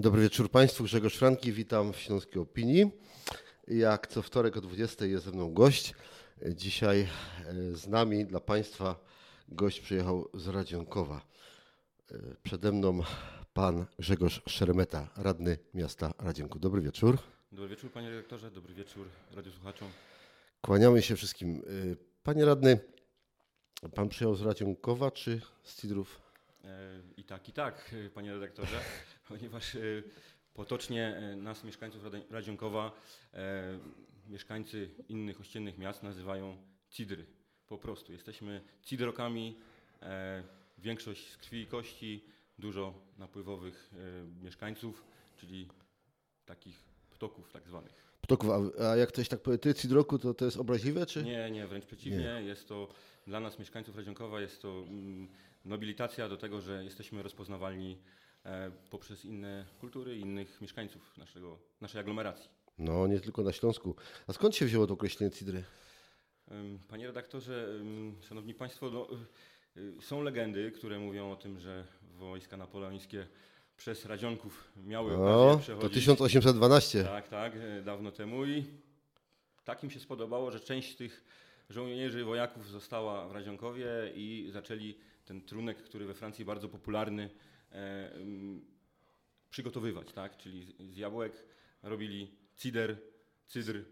Dobry 0.00 0.22
wieczór 0.22 0.50
Państwu, 0.50 0.84
Grzegorz 0.84 1.16
Franki, 1.16 1.52
witam 1.52 1.92
w 1.92 1.96
Śląskiej 1.98 2.42
Opinii. 2.42 2.90
Jak 3.68 4.06
co 4.06 4.22
wtorek 4.22 4.56
o 4.56 4.60
20 4.60 5.06
jest 5.06 5.24
ze 5.24 5.30
mną 5.30 5.54
gość. 5.54 5.94
Dzisiaj 6.54 7.00
e, 7.00 7.06
z 7.76 7.86
nami 7.88 8.26
dla 8.26 8.40
Państwa 8.40 9.04
gość 9.48 9.80
przyjechał 9.80 10.28
z 10.34 10.48
Radzionkowa. 10.48 11.20
E, 12.12 12.14
Przede 12.42 12.72
mną 12.72 13.00
pan 13.52 13.86
Grzegorz 13.98 14.42
Szeremeta, 14.48 15.08
radny 15.16 15.58
miasta 15.74 16.14
Radzionku. 16.18 16.58
Dobry 16.58 16.80
wieczór. 16.80 17.18
Dobry 17.52 17.68
wieczór 17.68 17.92
panie 17.92 18.10
redaktorze, 18.10 18.50
dobry 18.50 18.74
wieczór 18.74 19.06
radiosłuchaczom. 19.34 19.88
Kłaniamy 20.60 21.02
się 21.02 21.16
wszystkim. 21.16 21.62
E, 21.92 21.96
Panie 22.22 22.44
radny, 22.44 22.78
pan 23.94 24.08
przyjechał 24.08 24.34
z 24.34 24.42
Radzionkowa 24.42 25.10
czy 25.10 25.40
z 25.62 25.80
Cidrów? 25.80 26.20
I 27.16 27.24
tak, 27.24 27.48
i 27.48 27.52
tak, 27.52 27.94
panie 28.14 28.32
redaktorze, 28.32 28.80
ponieważ 29.30 29.74
e, 29.74 29.80
potocznie 30.54 31.16
e, 31.16 31.36
nas, 31.36 31.64
mieszkańców 31.64 32.02
Radzionkowa, 32.30 32.92
e, 33.34 33.78
mieszkańcy 34.28 34.90
innych 35.08 35.40
ościennych 35.40 35.78
miast 35.78 36.02
nazywają 36.02 36.56
cidry. 36.88 37.26
Po 37.68 37.78
prostu. 37.78 38.12
Jesteśmy 38.12 38.60
cidrokami, 38.82 39.56
większość 40.78 41.30
z 41.30 41.36
krwi 41.36 41.60
i 41.60 41.66
kości, 41.66 42.24
dużo 42.58 42.94
napływowych 43.18 43.90
mieszkańców, 44.42 45.04
czyli 45.36 45.68
takich 46.46 46.84
ptoków 47.10 47.52
tak 47.52 47.68
zwanych. 47.68 48.10
Ptoków, 48.20 48.50
a, 48.80 48.96
jak 48.96 49.08
ktoś 49.08 49.28
tak 49.28 49.40
powie, 49.40 49.58
ty 49.58 49.74
Cidroku, 49.74 50.18
to 50.18 50.34
to 50.34 50.44
jest 50.44 50.56
obraźliwe, 50.56 51.06
czy? 51.06 51.22
Nie, 51.22 51.50
nie, 51.50 51.66
wręcz 51.66 51.84
przeciwnie. 51.84 52.42
Jest 52.46 52.68
to 52.68 52.88
dla 53.26 53.40
nas, 53.40 53.58
mieszkańców 53.58 53.96
Radzionkowa, 53.96 54.40
jest 54.40 54.62
to 54.62 54.84
mm, 54.88 55.28
nobilitacja 55.64 56.28
do 56.28 56.36
tego, 56.36 56.60
że 56.60 56.84
jesteśmy 56.84 57.22
rozpoznawalni 57.22 57.98
poprzez 58.90 59.24
inne 59.24 59.66
kultury, 59.80 60.18
innych 60.18 60.60
mieszkańców 60.60 61.18
naszego, 61.18 61.58
naszej 61.80 62.00
aglomeracji. 62.00 62.50
No, 62.78 63.06
nie 63.06 63.20
tylko 63.20 63.42
na 63.42 63.52
Śląsku. 63.52 63.94
A 64.26 64.32
skąd 64.32 64.56
się 64.56 64.66
wzięło 64.66 64.86
to 64.86 64.94
określenie 64.94 65.32
Cidry? 65.32 65.64
Panie 66.88 67.06
redaktorze, 67.06 67.68
szanowni 68.28 68.54
państwo, 68.54 68.90
no, 68.90 69.08
y, 69.76 69.80
y, 69.80 70.02
są 70.02 70.22
legendy, 70.22 70.72
które 70.72 70.98
mówią 70.98 71.32
o 71.32 71.36
tym, 71.36 71.60
że 71.60 71.84
wojska 72.18 72.56
napoleońskie 72.56 73.26
przez 73.76 74.04
Radzionków 74.06 74.72
miały 74.86 75.16
O, 75.16 75.50
okazję 75.50 75.56
to 75.56 75.62
przechodzić. 75.62 75.94
1812. 75.94 77.04
Tak, 77.04 77.28
tak, 77.28 77.52
e, 77.56 77.82
dawno 77.82 78.12
temu 78.12 78.44
i 78.44 78.64
tak 79.64 79.84
im 79.84 79.90
się 79.90 80.00
spodobało, 80.00 80.50
że 80.50 80.60
część 80.60 80.96
tych 80.96 81.24
żołnierzy, 81.70 82.24
wojaków 82.24 82.70
została 82.70 83.28
w 83.28 83.32
Radzionkowie 83.32 83.86
i 84.14 84.48
zaczęli 84.52 84.94
ten 85.24 85.40
trunek, 85.40 85.82
który 85.82 86.06
we 86.06 86.14
Francji 86.14 86.44
bardzo 86.44 86.68
popularny, 86.68 87.22
e, 87.22 87.49
przygotowywać, 89.50 90.12
tak? 90.12 90.36
Czyli 90.36 90.74
z- 90.92 90.96
jabłek 90.96 91.32
robili 91.82 92.30
cider, 92.56 92.96
cydr 93.46 93.84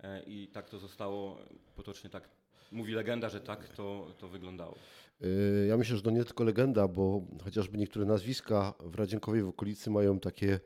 e, 0.00 0.22
i 0.22 0.48
tak 0.48 0.68
to 0.70 0.78
zostało 0.78 1.38
potocznie 1.76 2.10
tak. 2.10 2.28
Mówi 2.72 2.92
legenda, 2.92 3.28
że 3.28 3.40
tak 3.40 3.68
to, 3.68 4.14
to 4.18 4.28
wyglądało. 4.28 4.74
Y, 5.22 5.66
Ja 5.68 5.76
myślę, 5.76 5.96
że 5.96 6.02
to 6.02 6.10
nie 6.10 6.24
tylko 6.24 6.44
legenda, 6.44 6.88
bo 6.88 7.22
chociażby 7.44 7.78
niektóre 7.78 8.04
nazwiska 8.06 8.74
w 8.80 8.94
Radzienkowie 8.94 9.42
w 9.42 9.48
okolicy 9.48 9.90
mają 9.90 10.20
takie 10.20 10.60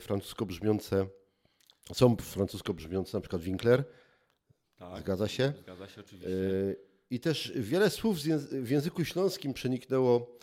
francusko 0.00 0.46
brzmiące, 0.46 1.06
są 1.92 2.16
francusko 2.16 2.74
brzmiące, 2.74 3.16
na 3.16 3.20
przykład 3.20 3.42
Winkler, 3.42 3.84
Tak, 4.76 5.00
zgadza 5.00 5.28
się? 5.28 5.52
Zgadza 5.62 5.88
się 5.88 6.00
oczywiście. 6.00 6.30
I 7.10 7.20
też 7.20 7.52
wiele 7.56 7.90
słów 7.90 8.18
w 8.50 8.70
języku 8.70 9.04
śląskim 9.04 9.54
przeniknęło 9.54 10.36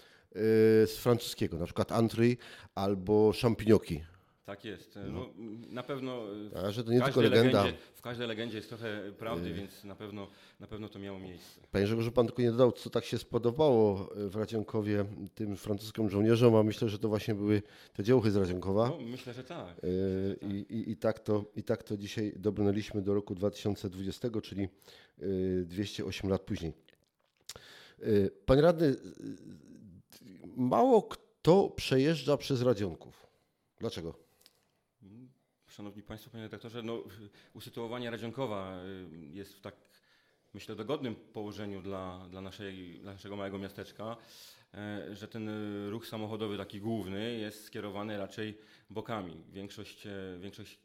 z 0.86 0.98
francuskiego, 0.98 1.58
na 1.58 1.66
przykład 1.66 1.92
antry 1.92 2.38
albo 2.76 3.31
champignoki. 3.42 4.02
Tak 4.45 4.66
jest. 4.66 5.00
No, 5.12 5.30
na 5.70 5.84
pewno 5.84 6.23
e, 6.56 6.67
A 6.67 6.72
że 6.72 6.84
to 6.84 6.92
nie 6.92 7.00
w 7.00 7.03
tylko 7.03 7.22
każdej 7.22 7.40
legenda. 7.40 7.64
legendzie, 7.64 7.84
w 7.94 8.02
każdej 8.02 8.28
legendzie 8.28 8.58
jest 8.58 8.70
trochę 8.70 9.12
prawdy, 9.17 9.53
więc 9.53 9.84
na 9.84 9.95
pewno, 9.95 10.28
na 10.59 10.68
pewno 10.68 10.90
to 10.90 11.00
miało 11.00 11.19
miejsce. 11.19 11.62
Panie 11.72 11.85
Grzegorzu, 11.85 12.12
pan 12.12 12.25
tylko 12.25 12.41
nie 12.41 12.52
dodał, 12.52 12.72
co 12.72 12.90
tak 12.90 13.06
się 13.06 13.18
spodobało 13.18 14.09
w 14.16 14.35
Radzienkowie 14.35 15.06
tym 15.35 15.56
francuskim 15.58 16.09
żołnierzom, 16.09 16.56
a 16.56 16.63
myślę, 16.63 16.90
że 16.90 17.00
to 17.00 17.09
właśnie 17.09 17.35
były 17.35 17.62
te 17.94 18.03
dziełchy 18.03 18.31
z 18.31 18.35
Radzienkowa. 18.35 18.90
No, 18.90 18.97
myślę, 19.02 19.34
że 19.34 19.44
tak. 19.44 19.81
Yy, 19.84 20.50
I, 20.50 20.74
i, 20.74 20.91
i, 20.91 20.97
tak 20.97 21.19
to, 21.19 21.46
I 21.56 21.63
tak 21.63 21.84
to 21.84 21.97
dzisiaj 21.97 22.34
dobrnęliśmy 22.35 23.02
do 23.02 23.13
roku 23.13 23.35
2020, 23.35 24.29
czyli 24.44 24.68
yy, 25.18 25.66
208 25.66 26.29
lat 26.29 26.41
później. 26.41 26.74
Panie 28.46 28.62
radny, 28.62 28.96
mało 30.58 31.03
kto 31.03 31.69
przejeżdża 31.69 32.38
przez 32.38 32.62
Radzionków. 32.62 33.28
Dlaczego? 33.80 34.14
Szanowni 35.68 36.03
Państwo, 36.03 36.30
Panie 36.30 36.44
redaktorze, 36.44 36.84
no, 36.84 37.03
usytuowanie 37.53 38.12
Radzionkowa 38.12 38.84
y, 38.86 39.28
jest 39.34 39.53
w 39.53 39.62
tak, 39.62 39.75
myślę, 40.53 40.75
dogodnym 40.75 41.16
położeniu 41.16 41.81
dla, 41.81 42.28
dla, 42.30 42.41
naszej, 42.41 43.00
dla 43.00 43.12
naszego 43.12 43.36
małego 43.36 43.59
miasteczka, 43.59 44.18
e, 44.74 45.16
że 45.16 45.28
ten 45.28 45.50
y, 45.50 45.90
ruch 45.90 46.08
samochodowy 46.08 46.58
taki 46.58 46.80
główny 46.81 47.38
jest 47.38 47.64
skierowany 47.64 48.18
raczej 48.18 48.58
bokami. 48.90 49.44
Większość, 49.52 50.08
większość 50.40 50.80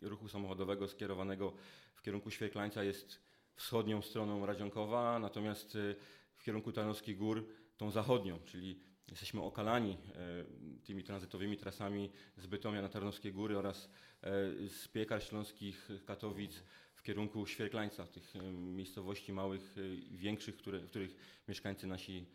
ruchu 0.00 0.28
samochodowego 0.28 0.88
skierowanego 0.88 1.52
w 1.94 2.02
kierunku 2.02 2.30
Świerklańca 2.30 2.84
jest 2.84 3.20
wschodnią 3.54 4.02
stroną 4.02 4.46
Radzionkowa, 4.46 5.18
natomiast 5.18 5.74
y, 5.74 5.96
w 6.36 6.44
kierunku 6.44 6.72
Tarnowskich 6.72 7.18
Gór 7.18 7.44
tą 7.82 7.90
zachodnią, 7.90 8.38
czyli 8.44 8.80
jesteśmy 9.10 9.42
okalani 9.42 9.98
e, 10.14 10.44
tymi 10.84 11.04
tranzytowymi 11.04 11.56
trasami 11.56 12.10
z 12.36 12.46
Bytomia 12.46 12.82
na 12.82 12.88
Tarnowskie 12.88 13.32
Góry 13.32 13.58
oraz 13.58 13.88
e, 14.22 14.30
z 14.68 14.88
Piekar 14.88 15.22
Śląskich, 15.22 15.88
Katowic 16.06 16.62
w 16.94 17.02
kierunku 17.02 17.46
Świerklańca, 17.46 18.06
tych 18.06 18.36
e, 18.36 18.52
miejscowości 18.52 19.32
małych 19.32 19.76
i 20.10 20.16
większych, 20.16 20.56
które, 20.56 20.78
w 20.80 20.86
których 20.86 21.16
mieszkańcy 21.48 21.86
nasi, 21.86 22.26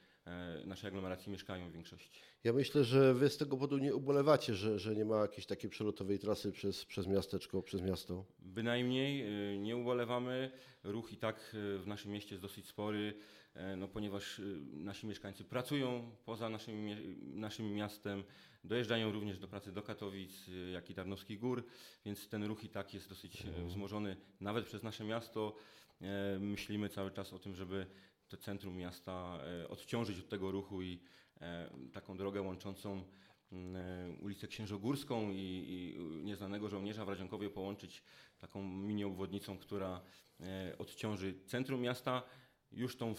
naszej 0.65 0.87
aglomeracji 0.87 1.31
mieszkają 1.31 1.69
w 1.69 1.73
większości. 1.73 2.21
Ja 2.43 2.53
myślę, 2.53 2.83
że 2.83 3.13
wy 3.13 3.29
z 3.29 3.37
tego 3.37 3.57
powodu 3.57 3.77
nie 3.77 3.95
ubolewacie, 3.95 4.55
że, 4.55 4.79
że 4.79 4.95
nie 4.95 5.05
ma 5.05 5.21
jakiejś 5.21 5.45
takiej 5.45 5.69
przelotowej 5.69 6.19
trasy 6.19 6.51
przez, 6.51 6.85
przez 6.85 7.07
miasteczko, 7.07 7.63
przez 7.63 7.81
miasto. 7.81 8.25
Bynajmniej 8.39 9.25
nie 9.59 9.77
ubolewamy. 9.77 10.51
Ruch 10.83 11.13
i 11.13 11.17
tak 11.17 11.49
w 11.53 11.83
naszym 11.85 12.11
mieście 12.11 12.35
jest 12.35 12.41
dosyć 12.41 12.67
spory, 12.67 13.13
no, 13.77 13.87
ponieważ 13.87 14.39
e, 14.39 14.43
nasi 14.73 15.07
mieszkańcy 15.07 15.43
pracują 15.43 16.11
poza 16.25 16.49
naszym, 16.49 16.87
naszym 17.39 17.73
miastem, 17.73 18.23
dojeżdżają 18.63 19.11
również 19.11 19.39
do 19.39 19.47
pracy 19.47 19.71
do 19.71 19.81
Katowic, 19.81 20.49
e, 20.49 20.71
jak 20.71 20.89
i 20.89 20.93
Tarnowskich 20.93 21.39
Gór, 21.39 21.65
więc 22.05 22.29
ten 22.29 22.43
ruch 22.43 22.63
i 22.63 22.69
tak 22.69 22.93
jest 22.93 23.09
dosyć 23.09 23.45
e, 23.45 23.65
wzmożony 23.65 24.17
nawet 24.41 24.65
przez 24.65 24.83
nasze 24.83 25.03
miasto. 25.03 25.55
E, 26.01 26.39
Myślimy 26.39 26.89
cały 26.89 27.11
czas 27.11 27.33
o 27.33 27.39
tym, 27.39 27.55
żeby 27.55 27.87
to 28.27 28.37
centrum 28.37 28.77
miasta 28.77 29.39
e, 29.63 29.67
odciążyć 29.67 30.19
od 30.19 30.29
tego 30.29 30.51
ruchu 30.51 30.81
i 30.81 30.99
e, 31.41 31.69
taką 31.93 32.17
drogę 32.17 32.41
łączącą 32.41 33.03
mm, 33.51 33.75
e, 33.75 34.21
ulicę 34.21 34.47
Księżogórską 34.47 35.31
i, 35.31 35.35
i 35.37 35.99
nieznanego 36.23 36.69
żołnierza 36.69 37.05
w 37.05 37.09
Radzionkowie 37.09 37.49
połączyć 37.49 38.03
taką 38.39 38.63
mini 38.63 39.03
obwodnicą, 39.03 39.57
która 39.57 40.01
e, 40.39 40.77
odciąży 40.77 41.33
centrum 41.45 41.81
miasta. 41.81 42.23
Już 42.71 42.97
tą 42.97 43.15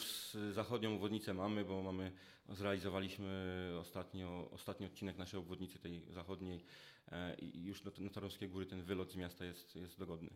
zachodnią 0.53 0.95
obwodnicę 0.95 1.35
mamy, 1.35 1.65
bo 1.65 1.83
mamy, 1.83 2.13
zrealizowaliśmy 2.49 3.71
ostatnio, 3.81 4.51
ostatni 4.51 4.87
odcinek 4.87 5.19
naszej 5.19 5.41
obwodnicy 5.41 5.79
tej 5.79 6.03
zachodniej 6.11 6.65
e, 7.09 7.35
i 7.35 7.65
już 7.65 7.83
do, 7.83 7.93
na 7.99 8.11
Tarnowskie 8.11 8.49
Góry 8.49 8.67
ten 8.67 8.83
wylot 8.83 9.13
z 9.13 9.17
miasta 9.17 9.45
jest, 9.45 9.77
jest 9.77 9.99
dogodny. 9.99 10.31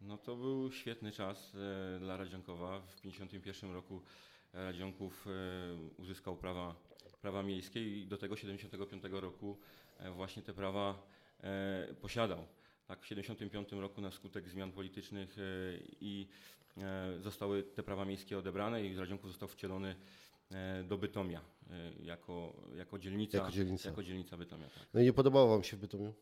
No 0.00 0.18
to 0.18 0.36
był 0.36 0.72
świetny 0.72 1.12
czas 1.12 1.52
e, 1.54 1.98
dla 1.98 2.16
Radzionkowa. 2.16 2.80
W 2.80 3.00
1951 3.00 3.72
roku 3.72 4.02
Radzionków 4.52 5.26
e, 5.26 5.30
uzyskał 5.96 6.36
prawa, 6.36 6.74
prawa 7.26 7.42
miejskie 7.42 8.00
i 8.00 8.06
do 8.06 8.18
tego 8.18 8.34
1975 8.34 9.22
roku 9.22 9.56
e, 9.98 10.10
właśnie 10.10 10.42
te 10.42 10.52
prawa 10.52 11.06
e, 11.42 11.94
posiadał. 12.00 12.38
Tak, 12.86 12.98
w 12.98 13.08
1975 13.08 13.82
roku 13.82 14.00
na 14.00 14.10
skutek 14.10 14.48
zmian 14.48 14.72
politycznych 14.72 15.36
e, 15.38 15.42
i 16.00 16.28
zostały 17.20 17.62
te 17.62 17.82
prawa 17.82 18.04
miejskie 18.04 18.38
odebrane 18.38 18.86
i 18.86 18.94
z 18.94 18.98
Radzionków 18.98 19.30
został 19.30 19.48
wcielony 19.48 19.96
do 20.84 20.98
Bytomia 20.98 21.40
jako, 22.02 22.52
jako 22.76 22.98
dzielnica. 22.98 23.38
Jako 23.38 23.50
dzielnica. 23.50 23.88
Jako 23.88 24.02
dzielnica 24.02 24.36
Bytomia, 24.36 24.68
tak. 24.68 24.86
No 24.94 25.00
i 25.00 25.04
nie 25.04 25.12
podobało 25.12 25.48
wam 25.48 25.62
się 25.62 25.76
w 25.76 25.80
Bytomiu? 25.80 26.12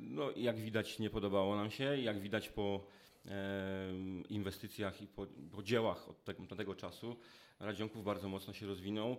No, 0.00 0.30
jak 0.36 0.56
widać, 0.56 0.98
nie 0.98 1.10
podobało 1.10 1.56
nam 1.56 1.70
się. 1.70 1.84
Jak 1.84 2.20
widać 2.20 2.48
po 2.48 2.86
inwestycjach 4.28 5.02
i 5.02 5.06
po, 5.06 5.26
po 5.52 5.62
dziełach 5.62 6.08
od 6.08 6.24
tego, 6.24 6.46
tamtego 6.46 6.74
czasu, 6.74 7.16
Radzionków 7.60 8.04
bardzo 8.04 8.28
mocno 8.28 8.52
się 8.52 8.66
rozwinął. 8.66 9.16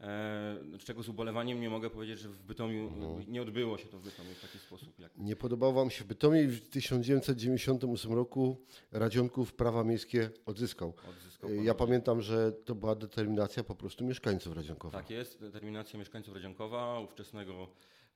E, 0.00 0.56
z 0.78 0.84
czego 0.84 1.02
z 1.02 1.08
ubolewaniem 1.08 1.60
nie 1.60 1.70
mogę 1.70 1.90
powiedzieć, 1.90 2.18
że 2.18 2.28
w 2.28 2.42
Bytomiu 2.42 2.92
nie 3.28 3.42
odbyło 3.42 3.78
się 3.78 3.88
to 3.88 3.98
w 3.98 4.02
Bytomiu 4.02 4.34
w 4.34 4.40
taki 4.40 4.58
sposób. 4.58 4.98
Jak... 4.98 5.16
Nie 5.16 5.36
podobało 5.36 5.72
Wam 5.72 5.90
się 5.90 6.04
w 6.04 6.06
Bytomiu 6.06 6.50
w 6.50 6.60
1998 6.68 8.12
roku 8.12 8.56
Radzionków 8.92 9.54
prawa 9.54 9.84
miejskie 9.84 10.30
odzyskał. 10.46 10.94
Odzyskał 11.10 11.50
Ja 11.50 11.56
ponownie. 11.56 11.74
pamiętam, 11.74 12.20
że 12.20 12.52
to 12.52 12.74
była 12.74 12.94
determinacja 12.94 13.64
po 13.64 13.74
prostu 13.74 14.04
mieszkańców 14.04 14.56
Radzionkowa. 14.56 14.98
Tak 14.98 15.10
jest, 15.10 15.40
determinacja 15.40 15.98
mieszkańców 15.98 16.34
Radzionkowa, 16.34 17.00
ówczesnego, 17.00 17.68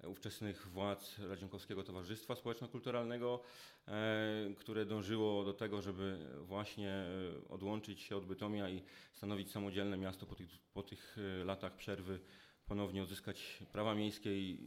ówczesnych 0.08 0.66
władz 0.68 1.18
Radzionkowskiego 1.18 1.82
Towarzystwa 1.82 2.34
Społeczno-Kulturalnego, 2.34 3.40
e, 3.88 4.54
które 4.56 4.86
dążyło 4.86 5.44
do 5.44 5.52
tego, 5.52 5.82
żeby 5.82 6.18
właśnie 6.40 6.90
e, 6.90 7.48
odłączyć 7.48 8.00
się 8.00 8.16
od 8.16 8.26
Bytomia 8.26 8.70
i 8.70 8.82
stanowić 9.12 9.50
samodzielne 9.50 9.96
miasto 9.96 10.26
po 10.26 10.34
tych, 10.34 10.58
po 10.72 10.82
tych 10.82 11.16
e, 11.40 11.44
latach 11.44 11.76
przerwy, 11.76 12.20
ponownie 12.66 13.02
odzyskać 13.02 13.62
prawa 13.72 13.94
miejskie 13.94 14.38
i 14.40 14.58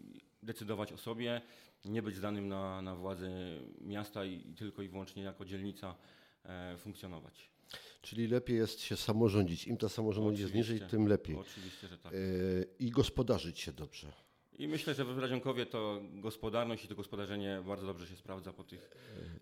decydować 0.44 0.94
o 0.94 0.98
sobie, 0.98 1.42
nie 1.86 2.02
być 2.02 2.16
zdanym 2.16 2.48
na, 2.48 2.82
na 2.82 2.96
władzę 2.96 3.30
miasta 3.82 4.26
i, 4.26 4.50
i 4.50 4.56
tylko 4.56 4.82
i 4.82 4.88
wyłącznie 4.88 5.24
jako 5.24 5.46
dzielnica 5.46 5.96
funkcjonować. 6.78 7.50
Czyli 8.02 8.28
lepiej 8.28 8.58
jest 8.58 8.82
się 8.82 8.98
samorządzić. 8.98 9.68
Im 9.68 9.78
ta 9.78 9.90
samorządność 9.90 10.40
jest 10.40 10.54
niżej, 10.54 10.82
tym 10.90 11.08
lepiej. 11.08 11.36
Oczywiście, 11.36 11.88
że 11.88 11.98
tak. 11.98 12.14
I 12.80 12.92
gospodarzyć 12.92 13.60
się 13.60 13.74
dobrze. 13.74 14.12
I 14.60 14.68
myślę, 14.68 14.94
że 14.94 15.06
w 15.06 15.20
Radzionkowie 15.20 15.66
to 15.66 16.02
gospodarność 16.14 16.86
i 16.86 16.88
to 16.88 16.96
gospodarzenie 16.96 17.64
bardzo 17.68 17.86
dobrze 17.86 18.08
się 18.08 18.16
sprawdza 18.16 18.54
po 18.54 18.64
tych. 18.64 18.90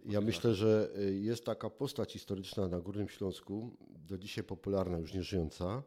Ja 0.05 0.21
myślę, 0.21 0.53
że 0.53 0.89
y, 0.99 1.19
jest 1.19 1.45
taka 1.45 1.69
postać 1.69 2.13
historyczna 2.13 2.67
na 2.67 2.79
Górnym 2.79 3.09
Śląsku, 3.09 3.77
do 3.89 4.17
dzisiaj 4.17 4.43
popularna, 4.43 4.97
już 4.97 5.13
nie 5.13 5.23
żyjąca, 5.23 5.83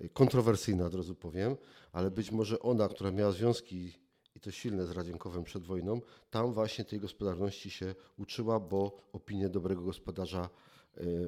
y, 0.00 0.08
kontrowersyjna, 0.08 0.86
od 0.86 0.94
razu 0.94 1.14
powiem, 1.14 1.56
ale 1.92 2.10
być 2.10 2.30
może 2.30 2.60
ona, 2.60 2.88
która 2.88 3.10
miała 3.10 3.32
związki 3.32 3.92
i 4.36 4.40
to 4.40 4.50
silne 4.50 4.86
z 4.86 4.90
Radzionkowem 4.90 5.44
przed 5.44 5.64
wojną, 5.64 6.00
tam 6.30 6.52
właśnie 6.52 6.84
tej 6.84 7.00
gospodarności 7.00 7.70
się 7.70 7.94
uczyła, 8.18 8.60
bo 8.60 8.96
opinię 9.12 9.48
dobrego 9.48 9.82
gospodarza 9.82 10.48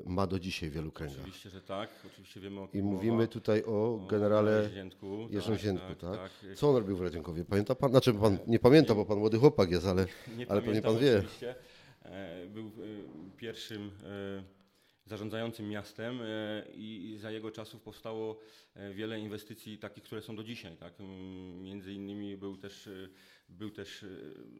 ma 0.06 0.26
do 0.26 0.38
dzisiaj 0.38 0.70
w 0.70 0.72
wielu 0.72 0.92
kręgach. 0.92 1.18
Oczywiście, 1.20 1.50
że 1.50 1.60
tak. 1.60 1.90
Oczywiście 2.06 2.40
wiemy 2.40 2.60
o 2.60 2.68
I 2.72 2.82
mówimy 2.82 3.28
tutaj 3.28 3.62
o 3.64 4.06
generale. 4.10 4.70
Jerzym 5.30 5.56
Ziętku, 5.56 5.94
tak? 5.94 6.16
tak. 6.16 6.30
Co 6.56 6.70
on 6.70 6.76
robił 6.76 6.96
w 6.96 7.00
Radzionkowie? 7.00 7.44
Pamięta 7.44 7.74
pan? 7.74 7.90
Znaczy 7.90 8.14
pan 8.14 8.38
nie 8.46 8.58
pamięta, 8.58 8.94
bo 8.94 9.04
pan 9.04 9.18
młody 9.18 9.38
chłopak 9.38 9.70
jest, 9.70 9.86
ale 9.86 10.06
Nie 10.36 10.50
ale 10.50 10.62
pewnie 10.62 10.82
pan 10.82 10.98
wie. 10.98 11.18
Oczywiście. 11.18 11.54
E, 12.02 12.46
Był 12.46 12.66
e, 12.66 12.70
pierwszym 13.36 13.90
e, 14.04 14.42
zarządzającym 15.06 15.68
miastem 15.68 16.18
i 16.74 17.16
za 17.20 17.30
jego 17.30 17.50
czasów 17.50 17.82
powstało 17.82 18.40
wiele 18.94 19.20
inwestycji 19.20 19.78
takich, 19.78 20.04
które 20.04 20.22
są 20.22 20.36
do 20.36 20.44
dzisiaj. 20.44 20.76
Tak? 20.76 20.94
Między 21.62 21.92
innymi 21.92 22.36
był 22.36 22.56
też, 22.56 22.88
był 23.48 23.70
też 23.70 24.02
e, 24.02 24.08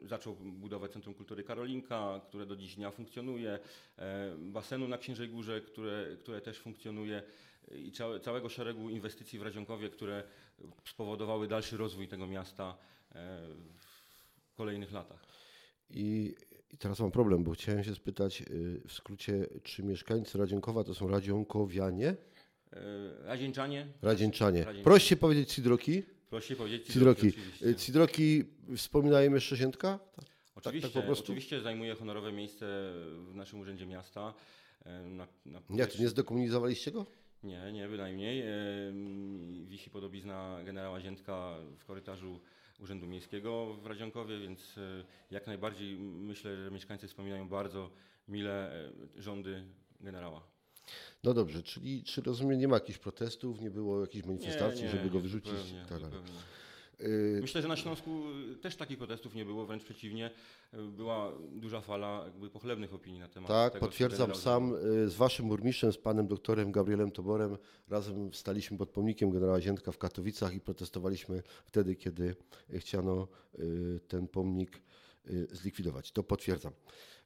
zaczął 0.09 0.35
budować 0.37 0.93
Centrum 0.93 1.15
Kultury 1.15 1.45
Karolinka, 1.45 2.21
które 2.29 2.47
do 2.47 2.57
dziś 2.57 2.77
dnia 2.77 2.91
funkcjonuje, 2.91 3.59
e, 3.99 4.37
basenu 4.39 4.89
na 4.89 4.99
Księżej 4.99 5.29
Górze, 5.29 5.61
które, 5.61 6.17
które 6.21 6.41
też 6.41 6.59
funkcjonuje 6.59 7.23
e, 7.71 7.79
i 7.79 7.93
całe, 7.93 8.21
całego 8.21 8.49
szeregu 8.49 8.91
inwestycji 8.91 9.39
w 9.39 9.43
Radzionkowie, 9.43 9.91
które 9.91 10.23
spowodowały 10.85 11.49
dalszy 11.49 11.77
rozwój 11.77 12.09
tego 12.09 12.27
miasta 12.27 12.77
w 14.49 14.55
kolejnych 14.55 14.93
latach. 14.93 15.27
I, 15.91 16.35
I 16.71 16.79
teraz 16.79 17.01
mam 17.01 17.11
problem, 17.11 17.45
bo 17.45 17.51
chciałem 17.53 17.85
się 17.85 17.95
spytać 17.95 18.43
w 18.89 18.93
skrócie, 18.93 19.47
czy 19.63 19.83
mieszkańcy 19.83 20.39
Radzionkowa 20.39 20.85
to 20.85 20.95
są 20.95 21.09
radzionkowianie? 21.09 22.17
Radzieńczanie? 23.25 23.87
Radzieńczanie. 24.03 24.67
Proście 24.85 25.17
powiedzieć 25.17 25.55
Cidroki? 25.55 26.03
Proszę 26.31 26.57
powiedzieć 26.57 26.87
Cidroki. 26.87 27.29
oczywiście. 27.29 27.67
Y, 27.67 27.75
Cidroki, 27.75 28.45
wspominają 28.77 29.35
jeszcze? 29.35 29.57
Oczywiście, 30.55 30.89
tak 30.89 31.03
po 31.03 31.07
prostu? 31.07 31.25
oczywiście 31.25 31.61
zajmuje 31.61 31.95
honorowe 31.95 32.33
miejsce 32.33 32.67
w 33.29 33.33
naszym 33.35 33.61
urzędzie 33.61 33.87
miasta. 33.87 34.35
E, 34.85 35.03
Na, 35.03 35.27
na 35.47 35.61
Jak 35.71 35.99
nie 35.99 36.09
zdekomunizowaliście 36.09 36.91
go? 36.91 37.07
Nie, 37.43 37.73
nie, 37.73 37.89
bynajmniej. 37.89 38.41
E, 38.41 38.47
Wisi 39.67 39.91
podobizna 39.91 40.59
generała 40.65 41.01
Ziętka 41.01 41.55
w 41.79 41.85
korytarzu 41.85 42.41
Urzędu 42.79 43.07
Miejskiego 43.07 43.75
w 43.83 43.87
Radzionkowie, 43.87 44.39
więc 44.39 44.79
e, 44.79 45.05
jak 45.31 45.47
najbardziej 45.47 45.97
myślę, 45.99 46.57
że 46.65 46.71
mieszkańcy 46.71 47.09
wspominają 47.09 47.49
bardzo 47.49 47.91
mile 48.29 48.73
e, 48.87 48.93
rządy 49.23 49.65
generała. 50.01 50.56
No 51.25 51.35
dobrze, 51.35 51.63
czyli 51.63 52.03
czy 52.05 52.23
rozumiem, 52.23 52.59
nie 52.61 52.69
ma 52.69 52.77
jakichś 52.77 52.99
protestów, 52.99 53.61
nie 53.61 53.71
było 53.71 54.01
jakichś 54.01 54.27
manifestacji, 54.27 54.83
Nie, 54.83 54.89
nie, 54.89 54.97
żeby 54.97 55.11
go 55.11 55.21
wyrzucić? 55.21 55.53
zupełnie, 55.53 55.79
i 55.79 55.89
tak 55.89 56.01
dalej. 56.01 56.05
zupełnie. 56.05 56.41
Y, 57.01 57.39
Myślę, 57.43 57.63
że 57.63 57.69
na 57.69 57.77
Śląsku 57.77 58.23
też 58.63 58.77
takich 58.77 58.99
protestów 58.99 59.35
nie 59.35 59.45
było, 59.45 59.67
wręcz 59.67 59.85
przeciwnie. 59.85 60.31
Była 60.91 61.33
duża 61.53 61.81
fala 61.81 62.23
jakby 62.25 62.51
pochlebnych 62.51 62.95
opinii 62.95 63.21
na 63.21 63.29
temat 63.29 63.49
Tak, 63.49 63.73
tego, 63.73 63.87
potwierdzam 63.87 64.35
sam. 64.35 64.75
y, 64.75 65.09
Z 65.09 65.15
waszym 65.15 65.49
burmistrzem, 65.49 65.93
z 65.93 65.99
panem 65.99 66.27
doktorem 66.27 66.73
Gabrielem 66.73 67.11
Toborem, 67.11 67.57
razem 67.89 68.35
staliśmy 68.35 68.79
pod 68.79 68.91
pomnikiem 68.91 69.31
generała 69.31 69.61
Ziętka 69.61 69.93
w 69.93 69.99
Katowicach 69.99 70.55
i 70.55 70.61
protestowaliśmy 70.61 71.43
wtedy, 71.65 71.97
kiedy 71.97 72.37
chciano 72.79 73.29
y, 73.59 74.01
ten 74.09 74.29
pomnik 74.29 74.81
zlikwidować. 75.51 76.13
To 76.13 76.23
potwierdzam. 76.23 76.73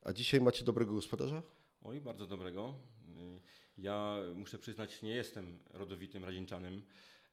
A 0.03 0.13
dzisiaj 0.13 0.41
macie 0.41 0.65
dobrego 0.65 0.93
gospodarza? 0.95 1.43
Oj, 1.85 2.01
bardzo 2.01 2.27
dobrego. 2.27 2.75
Y, 3.21 3.41
Ja 3.79 4.17
muszę 4.35 4.59
przyznać, 4.59 5.03
nie 5.03 5.11
jestem 5.15 5.59
rodowitym 5.71 6.25
radzieńczanem. 6.25 6.83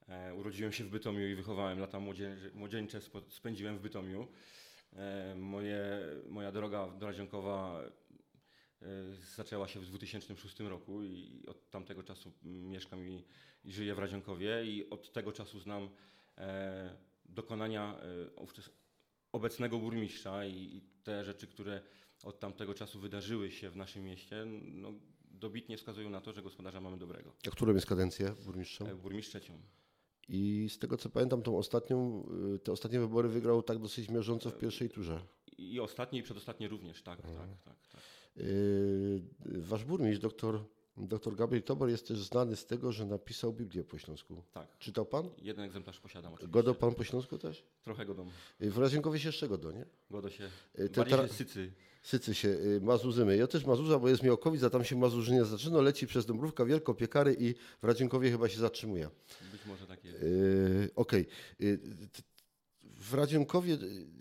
E, 0.10 0.34
Urodziłem 0.36 0.72
się 0.72 0.84
w 0.84 0.90
Bytomiu 0.90 1.28
i 1.28 1.36
wychowałem 1.36 1.80
lata 1.80 2.00
młodzie- 2.00 2.52
młodzieńcze, 2.54 3.00
spędziłem 3.30 3.78
w 3.78 3.82
Bytomiu. 3.82 4.28
E, 4.94 5.36
Moje, 5.36 5.88
moja 6.30 6.52
droga 6.52 6.88
do 6.88 7.06
Radzionkowa 7.06 7.82
e, 8.82 8.86
zaczęła 9.36 9.68
się 9.68 9.80
w 9.80 9.86
2006 9.86 10.60
roku 10.60 11.04
i 11.04 11.44
od 11.48 11.70
tamtego 11.70 12.04
czasu 12.04 12.32
mieszkam 12.44 13.08
i, 13.10 13.24
i 13.66 13.72
żyję 13.72 13.96
w 13.96 14.00
Radzionkowie 14.00 14.66
i 14.66 14.90
od 14.90 15.12
tego 15.12 15.32
czasu 15.32 15.60
znam 15.60 15.90
dokonania 17.26 18.00
obecnego 19.32 19.80
burmistrza 19.80 20.46
i, 20.46 20.54
i 20.54 20.82
te 21.04 21.24
rzeczy, 21.26 21.48
które 21.48 21.82
od 22.24 22.40
tamtego 22.40 22.74
czasu 22.74 23.00
wydarzyły 23.00 23.52
się 23.52 23.70
w 23.70 23.76
naszym 23.76 24.04
mieście, 24.04 24.46
no, 24.66 24.94
dobitnie 25.40 25.78
wskazują 25.78 26.10
na 26.10 26.22
to, 26.22 26.34
że 26.34 26.42
gospodarza 26.42 26.82
mamy 26.82 26.98
dobrego. 26.98 27.34
A 27.48 27.50
którą 27.50 27.74
jest 27.74 27.86
kadencję 27.86 28.36
burmistrzem? 28.46 28.88
E, 28.88 28.96
Burmistrz 28.96 29.30
trzecią. 29.30 29.62
I 30.30 30.68
z 30.70 30.80
tego 30.80 30.98
co 30.98 31.10
pamiętam, 31.10 31.42
tą 31.42 31.58
ostatnią, 31.58 32.28
y, 32.56 32.60
te 32.60 32.72
ostatnie 32.72 33.00
wybory 33.00 33.30
wygrał 33.30 33.64
tak 33.64 33.80
dosyć 33.80 34.10
mierząco 34.10 34.50
w 34.50 34.58
pierwszej 34.58 34.90
turze. 34.90 35.20
I 35.58 35.80
ostatnie 35.80 36.20
i 36.20 36.24
przedostatnie 36.24 36.68
również, 36.68 37.04
tak, 37.04 37.22
tak, 37.22 37.32
tak, 37.66 37.88
tak. 37.88 38.02
Y, 38.38 39.22
Wasz 39.46 39.86
burmistrz, 39.86 40.22
doktor, 40.22 40.66
doktor 40.98 41.36
Gabriel 41.36 41.64
Tobor, 41.64 41.90
jest 41.90 42.08
też 42.08 42.18
znany 42.24 42.56
z 42.56 42.66
tego, 42.66 42.92
że 42.92 43.06
napisał 43.06 43.54
Biblię 43.54 43.84
po 43.84 43.98
śląsku. 43.98 44.44
tak. 44.54 44.68
Czytał 44.80 45.06
pan? 45.06 45.30
Jeden 45.42 45.66
egzemplarz 45.66 46.00
posiadam 46.00 46.34
oczywiście. 46.34 46.52
Godał 46.54 46.76
pan 46.76 46.96
po 46.96 47.04
śląsku 47.04 47.38
też? 47.38 47.64
Trochę 47.84 48.06
godą. 48.06 48.30
Y, 48.62 48.72
W 48.72 48.78
Razienkowie 48.78 49.20
się 49.20 49.30
jeszcze 49.30 49.48
godo, 49.48 49.72
nie? 49.72 49.86
Godo 50.12 50.30
się. 50.30 50.50
E, 50.76 50.90
te 50.90 51.02
Bardziej 51.02 51.18
tra- 51.20 51.28
się 51.28 51.34
sycy. 51.34 51.72
Sycy 52.04 52.36
się, 52.36 52.48
y, 52.50 52.80
Mazurzymy. 52.84 53.38
Ja 53.38 53.48
też 53.48 53.66
Mazurza, 53.66 54.00
bo 54.00 54.10
jest 54.10 54.24
Miałkowic, 54.24 54.64
a 54.64 54.70
tam 54.70 54.84
się 54.84 54.96
Mazurzynie 54.96 55.46
zaczyna, 55.46 55.82
leci 55.82 56.08
przez 56.08 56.26
Dąbrówka, 56.26 56.66
Wielkopiekary 56.66 57.36
i 57.40 57.54
w 57.82 57.84
Radzienkowie 57.84 58.32
chyba 58.32 58.50
się 58.50 58.60
zatrzymuje. 58.60 59.10
Być 59.52 59.66
może 59.66 59.88
takie 59.88 60.08
jest. 60.08 60.22
Yy, 60.24 60.90
Okej. 60.96 61.26
Yy, 61.60 61.78
t- 61.78 62.22
W 63.00 63.14
Radzienkowie 63.14 63.74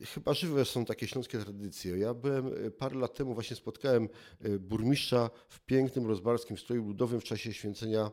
y, 0.02 0.06
chyba 0.06 0.34
żywe 0.34 0.64
są 0.64 0.84
takie 0.84 1.06
śląskie 1.06 1.38
tradycje. 1.38 1.98
Ja 1.98 2.14
byłem 2.14 2.66
y, 2.66 2.70
parę 2.70 2.98
lat 2.98 3.14
temu, 3.14 3.34
właśnie 3.34 3.56
spotkałem 3.56 4.08
y, 4.44 4.58
burmistrza 4.60 5.30
w 5.48 5.60
pięknym 5.60 6.06
rozbarskim 6.06 6.58
stroju 6.58 6.84
ludowym 6.84 7.20
w 7.20 7.24
czasie 7.24 7.52
święcenia 7.52 8.10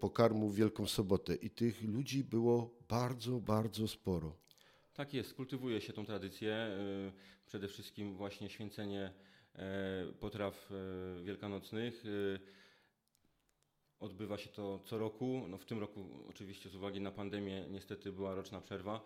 pokarmu 0.00 0.48
w 0.48 0.56
Wielką 0.56 0.86
Sobotę 0.86 1.34
i 1.34 1.50
tych 1.50 1.82
ludzi 1.82 2.24
było 2.24 2.74
bardzo, 2.88 3.40
bardzo 3.40 3.88
sporo. 3.88 4.36
Tak 4.94 5.14
jest, 5.14 5.34
kultywuje 5.34 5.80
się 5.80 5.92
tą 5.92 6.06
tradycję. 6.06 6.78
Przede 7.46 7.68
wszystkim 7.68 8.14
właśnie 8.14 8.50
święcenie 8.50 9.12
e, 9.54 10.12
potraw 10.20 10.70
e, 10.72 11.22
wielkanocnych. 11.22 12.04
Odbywa 14.00 14.38
się 14.38 14.50
to 14.50 14.80
co 14.84 14.98
roku. 14.98 15.44
No 15.48 15.58
w 15.58 15.64
tym 15.64 15.78
roku 15.78 16.08
oczywiście 16.28 16.68
z 16.68 16.74
uwagi 16.74 17.00
na 17.00 17.10
pandemię 17.10 17.66
niestety 17.70 18.12
była 18.12 18.34
roczna 18.34 18.60
przerwa. 18.60 19.00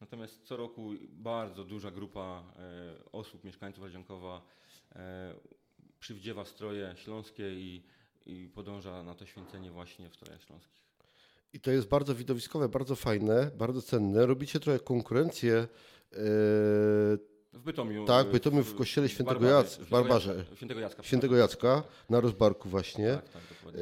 Natomiast 0.00 0.42
co 0.46 0.56
roku 0.56 0.90
bardzo 1.12 1.64
duża 1.64 1.90
grupa 1.90 2.42
e, 2.58 3.12
osób, 3.12 3.44
mieszkańców 3.44 3.84
Radziankowa 3.84 4.42
e, 4.96 5.34
przywdziewa 6.00 6.44
stroje 6.44 6.94
śląskie 6.96 7.54
i, 7.54 7.82
i 8.26 8.48
podąża 8.54 9.02
na 9.02 9.14
to 9.14 9.26
święcenie 9.26 9.70
właśnie 9.70 10.10
w 10.10 10.14
strojach 10.14 10.42
śląskich. 10.42 10.76
I 11.52 11.60
to 11.60 11.70
jest 11.70 11.88
bardzo 11.88 12.14
widowiskowe, 12.14 12.68
bardzo 12.68 12.96
fajne, 12.96 13.50
bardzo 13.58 13.82
cenne. 13.82 14.26
Robicie 14.26 14.60
trochę 14.60 14.78
konkurencję. 14.78 15.54
e, 15.56 15.66
W 17.52 17.60
Bytomiu. 17.64 18.04
Tak, 18.06 18.26
w 18.28 18.30
Bytomiu 18.30 18.62
w 18.62 18.74
kościele 18.74 19.08
świętego 19.08 19.40
Barbarze, 19.40 19.68
Jac- 19.68 19.84
w 19.84 19.90
Barbarze. 19.90 20.44
Świętego 20.56 20.80
Jacka. 20.80 21.02
Świętego 21.02 21.36
Jacka 21.36 21.82
na 22.10 22.20
rozbarku 22.20 22.68
właśnie. 22.68 23.08
Tak, 23.14 23.28
tak, 23.28 23.42
dokładnie. 23.56 23.80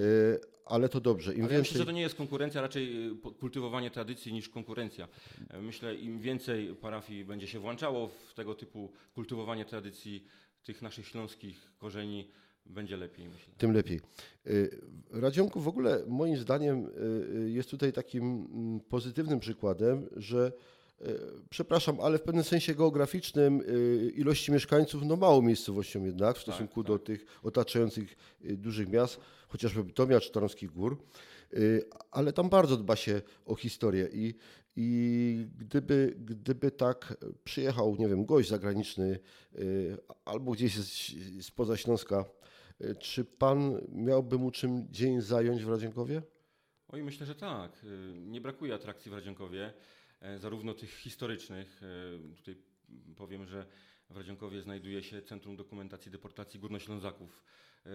Ale 0.67 0.89
to 0.89 1.01
dobrze. 1.01 1.35
Im 1.35 1.41
Ale 1.45 1.53
ja 1.53 1.59
więcej... 1.59 1.71
myślę, 1.73 1.79
że 1.79 1.87
to 1.87 1.93
nie 1.93 2.01
jest 2.01 2.15
konkurencja, 2.15 2.61
raczej 2.61 3.09
y, 3.11 3.17
kultywowanie 3.41 3.91
tradycji 3.91 4.33
niż 4.33 4.49
konkurencja. 4.49 5.09
E, 5.51 5.61
Myślę, 5.61 5.95
im 5.95 6.21
więcej 6.21 6.75
parafii 6.75 7.25
będzie 7.25 7.47
się 7.47 7.59
włączało 7.59 8.09
w 8.09 8.35
tego 8.35 8.55
typu 8.55 8.93
kultywowanie 9.15 9.65
tradycji 9.65 10.25
tych 10.63 10.83
naszych 10.83 11.07
śląskich 11.09 11.73
korzeni, 11.79 12.29
będzie 12.67 12.97
lepiej, 12.97 13.29
myślę. 13.29 13.55
tym 13.59 13.73
lepiej. 13.73 14.01
Y, 14.47 14.81
Radzionku 15.11 15.61
w 15.61 15.69
ogóle 15.69 16.05
moim 16.07 16.37
zdaniem 16.37 16.87
y, 17.47 17.51
jest 17.51 17.71
tutaj 17.71 17.93
takim 17.93 18.25
mm, 18.53 18.81
pozytywnym 18.81 19.41
przykładem, 19.41 20.09
że 20.17 20.53
przepraszam, 21.51 22.01
ale 22.01 22.19
w 22.19 22.23
pewnym 22.23 22.45
sensie 22.45 22.75
geograficznym 22.75 23.61
y, 23.61 24.13
ilości 24.17 24.53
mieszkańców 24.53 25.03
no 25.05 25.17
mało 25.17 25.43
miejscowością 25.43 26.05
jednak 26.05 26.37
w 26.37 26.43
stosunku 26.43 26.83
do 26.83 26.99
tych 26.99 27.27
otaczających 27.43 28.17
y, 28.45 28.57
dużych 28.57 28.89
miast, 28.89 29.21
chociażby 29.49 29.85
Bytomia 29.85 30.21
czy 30.21 30.33
Tarnowskich 30.33 30.71
Gór, 30.71 31.05
ale 32.11 32.33
tam 32.33 32.49
bardzo 32.49 32.77
dba 32.77 32.97
się 32.97 33.23
o 33.47 33.55
historię 33.55 34.09
i, 34.13 34.35
i 34.77 35.47
gdyby, 35.59 36.15
gdyby 36.19 36.71
tak 36.71 37.17
przyjechał, 37.45 37.97
nie 37.97 38.09
wiem, 38.09 38.25
gość 38.25 38.49
zagraniczny 38.49 39.19
albo 40.25 40.53
gdzieś 40.53 40.79
spoza 41.41 41.77
Śląska, 41.77 42.25
czy 42.99 43.25
pan 43.25 43.81
miałby 43.93 44.39
mu 44.39 44.51
czym 44.51 44.87
dzień 44.91 45.21
zająć 45.21 45.65
w 45.65 45.69
Radzienkowie? 45.69 46.23
Oj, 46.89 47.03
myślę, 47.03 47.27
że 47.27 47.35
tak. 47.35 47.87
Nie 48.15 48.41
brakuje 48.41 48.75
atrakcji 48.75 49.11
w 49.11 49.15
Radzionkowie, 49.15 49.65
e, 49.67 49.73
zarówno 50.39 50.75
tych 50.75 50.91
historycznych. 50.91 51.81
e, 51.83 52.37
Tutaj 52.37 52.57
powiem, 53.17 53.47
że 53.47 53.67
w 54.11 54.17
Radzionkowie 54.17 54.63
znajduje 54.63 55.03
się 55.03 55.23
Centrum 55.23 55.57
Dokumentacji 55.57 56.11
Deportacji 56.11 56.61
Górnoślązaków 56.61 57.45
e, 57.87 57.91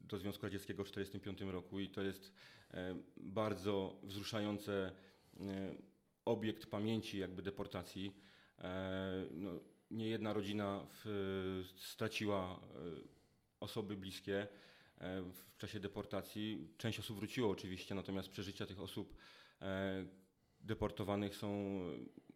do 0.00 0.18
Związku 0.18 0.42
Radzieckiego 0.46 0.84
w 0.84 0.90
1945 0.90 1.52
roku 1.52 1.80
i 1.80 1.88
to 1.88 2.02
jest 2.02 2.32
e, 2.70 2.94
bardzo 3.16 4.00
wzruszające 4.02 4.92
e, 5.40 5.74
obiekt 6.24 6.66
pamięci 6.66 7.18
jakby 7.18 7.42
deportacji. 7.42 8.16
E, 8.58 9.26
No, 9.30 9.50
nie 9.90 10.08
jedna 10.08 10.32
rodzina 10.32 10.86
w, 11.04 11.64
straciła 11.76 12.60
e, 12.60 12.78
osoby 13.60 13.96
bliskie 13.96 14.48
e, 14.98 15.22
w 15.22 15.56
czasie 15.56 15.80
deportacji. 15.80 16.68
Część 16.78 16.98
osób 16.98 17.16
wróciło 17.16 17.50
oczywiście, 17.50 17.94
natomiast 17.94 18.28
przeżycia 18.28 18.66
tych 18.66 18.80
osób 18.80 19.16
e, 19.62 20.04
deportowanych 20.62 21.36
są. 21.36 21.80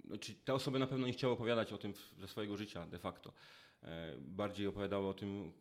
Znaczy, 0.04 0.34
te 0.34 0.54
osoby 0.54 0.78
na 0.78 0.86
pewno 0.86 1.06
nie 1.06 1.12
chciały 1.12 1.32
opowiadać 1.32 1.72
o 1.72 1.78
tym 1.78 1.92
ze 2.18 2.28
swojego 2.28 2.56
życia 2.56 2.86
de 2.86 2.98
facto. 2.98 3.32
E, 3.82 4.16
Bardziej 4.18 4.66
opowiadały 4.66 5.08
o 5.08 5.14
tym 5.14 5.52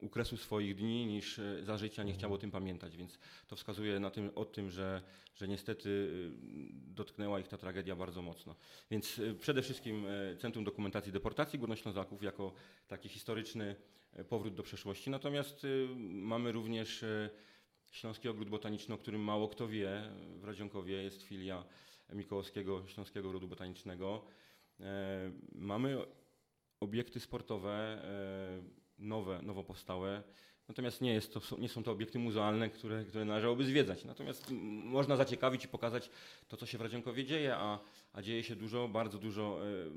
u 0.00 0.08
kresu 0.08 0.36
swoich 0.36 0.74
dni 0.74 1.06
niż 1.06 1.38
e, 1.38 1.64
za 1.64 1.78
życia 1.78 2.02
nie 2.02 2.12
chciało 2.12 2.34
o 2.34 2.38
tym 2.38 2.50
pamiętać, 2.50 2.96
więc 2.96 3.18
to 3.46 3.56
wskazuje 3.56 4.00
na 4.00 4.10
tym, 4.10 4.30
o 4.34 4.44
tym, 4.44 4.70
że, 4.70 5.02
że 5.34 5.48
niestety 5.48 5.88
y, 5.88 6.30
dotknęła 6.72 7.40
ich 7.40 7.48
ta 7.48 7.58
tragedia 7.58 7.96
bardzo 7.96 8.22
mocno. 8.22 8.56
Więc 8.90 9.20
przede 9.40 9.62
wszystkim 9.62 10.06
e, 10.06 10.36
Centrum 10.36 10.64
Dokumentacji 10.64 11.12
Deportacji 11.12 11.58
Górnoślązaków 11.58 12.22
jako 12.22 12.52
taki 12.88 13.08
historyczny 13.08 13.76
e, 14.12 14.24
powrót 14.24 14.54
do 14.54 14.62
przeszłości. 14.62 15.10
Natomiast 15.10 15.66
mamy 16.10 16.52
również 16.52 17.02
e, 17.02 17.30
Śląski 17.90 18.28
Ogród 18.28 18.48
Botaniczny, 18.48 18.94
o 18.94 18.98
którym 18.98 19.20
mało 19.20 19.48
kto 19.48 19.68
wie. 19.68 20.10
W 20.36 20.44
Radzionkowie 20.44 21.02
jest 21.02 21.22
filia 21.22 21.64
Mikołowskiego 22.12 22.86
Śląskiego 22.86 23.28
Ogrodu 23.28 23.48
Botanicznego. 23.48 24.24
E, 24.80 25.32
Mamy 25.54 25.98
obiekty 26.80 27.20
sportowe, 27.20 27.72
e, 27.72 28.62
nowe, 28.98 29.42
nowo 29.42 29.64
powstałe. 29.64 30.22
Natomiast 30.68 31.00
nie, 31.00 31.14
jest 31.14 31.34
to, 31.34 31.58
nie 31.58 31.68
są 31.68 31.82
to 31.82 31.92
obiekty 31.92 32.18
muzealne, 32.18 32.70
które, 32.70 33.04
które 33.04 33.24
należałoby 33.24 33.64
zwiedzać. 33.64 34.04
Natomiast 34.04 34.50
można 34.84 35.16
zaciekawić 35.16 35.64
i 35.64 35.68
pokazać 35.68 36.10
to, 36.48 36.56
co 36.56 36.66
się 36.66 36.78
w 36.78 36.80
Radzionkowie 36.80 37.24
dzieje, 37.24 37.56
a, 37.56 37.78
a 38.12 38.22
dzieje 38.22 38.42
się 38.42 38.56
dużo, 38.56 38.88
bardzo 38.88 39.18
dużo 39.18 39.60
e, 39.62 39.90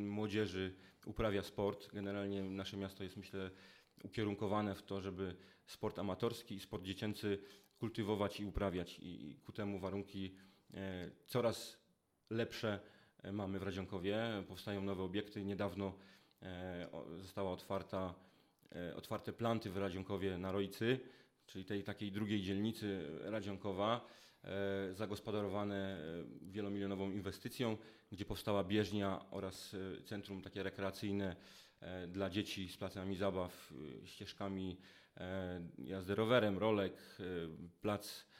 młodzieży 0.00 0.74
uprawia 1.06 1.42
sport. 1.42 1.88
Generalnie 1.92 2.42
nasze 2.42 2.76
miasto 2.76 3.04
jest, 3.04 3.16
myślę, 3.16 3.50
ukierunkowane 4.04 4.74
w 4.74 4.82
to, 4.82 5.00
żeby 5.00 5.36
sport 5.66 5.98
amatorski 5.98 6.54
i 6.54 6.60
sport 6.60 6.82
dziecięcy 6.84 7.38
kultywować 7.78 8.40
i 8.40 8.44
uprawiać. 8.44 8.98
I, 8.98 9.30
i 9.30 9.36
ku 9.36 9.52
temu 9.52 9.78
warunki 9.78 10.34
coraz 11.26 11.84
lepsze 12.30 12.80
e, 13.22 13.32
mamy 13.32 13.58
w 13.58 13.62
Radzionkowie. 13.62 14.18
Powstają 14.48 14.82
nowe 14.82 15.02
obiekty. 15.02 15.44
Niedawno 15.44 15.94
e, 16.42 16.88
została 17.18 17.52
otwarta, 17.52 18.14
e, 18.72 18.96
otwarte 18.96 19.32
planty 19.32 19.70
w 19.70 19.76
Radzionkowie 19.76 20.38
na 20.38 20.52
Rojcy, 20.52 21.00
czyli 21.46 21.64
tej 21.64 21.84
takiej 21.84 22.12
drugiej 22.12 22.42
dzielnicy 22.42 23.08
Radzionkowa, 23.20 24.06
e, 24.44 24.94
zagospodarowane 24.94 25.76
e, 25.76 26.24
wielomilionową 26.42 27.10
inwestycją, 27.10 27.76
gdzie 28.12 28.24
powstała 28.24 28.64
bieżnia 28.64 29.24
oraz 29.30 29.74
e, 29.74 30.02
centrum 30.02 30.42
takie 30.42 30.62
rekreacyjne 30.62 31.36
e, 31.80 32.06
dla 32.06 32.30
dzieci 32.30 32.68
z 32.68 32.76
placami 32.76 33.16
zabaw, 33.16 33.72
e, 34.02 34.06
ścieżkami 34.06 34.76
e, 35.16 35.60
jazdy 35.78 36.14
rowerem, 36.14 36.58
rolek, 36.58 36.92
e, 37.20 37.24
plac 37.80 38.24
e, 38.30 38.33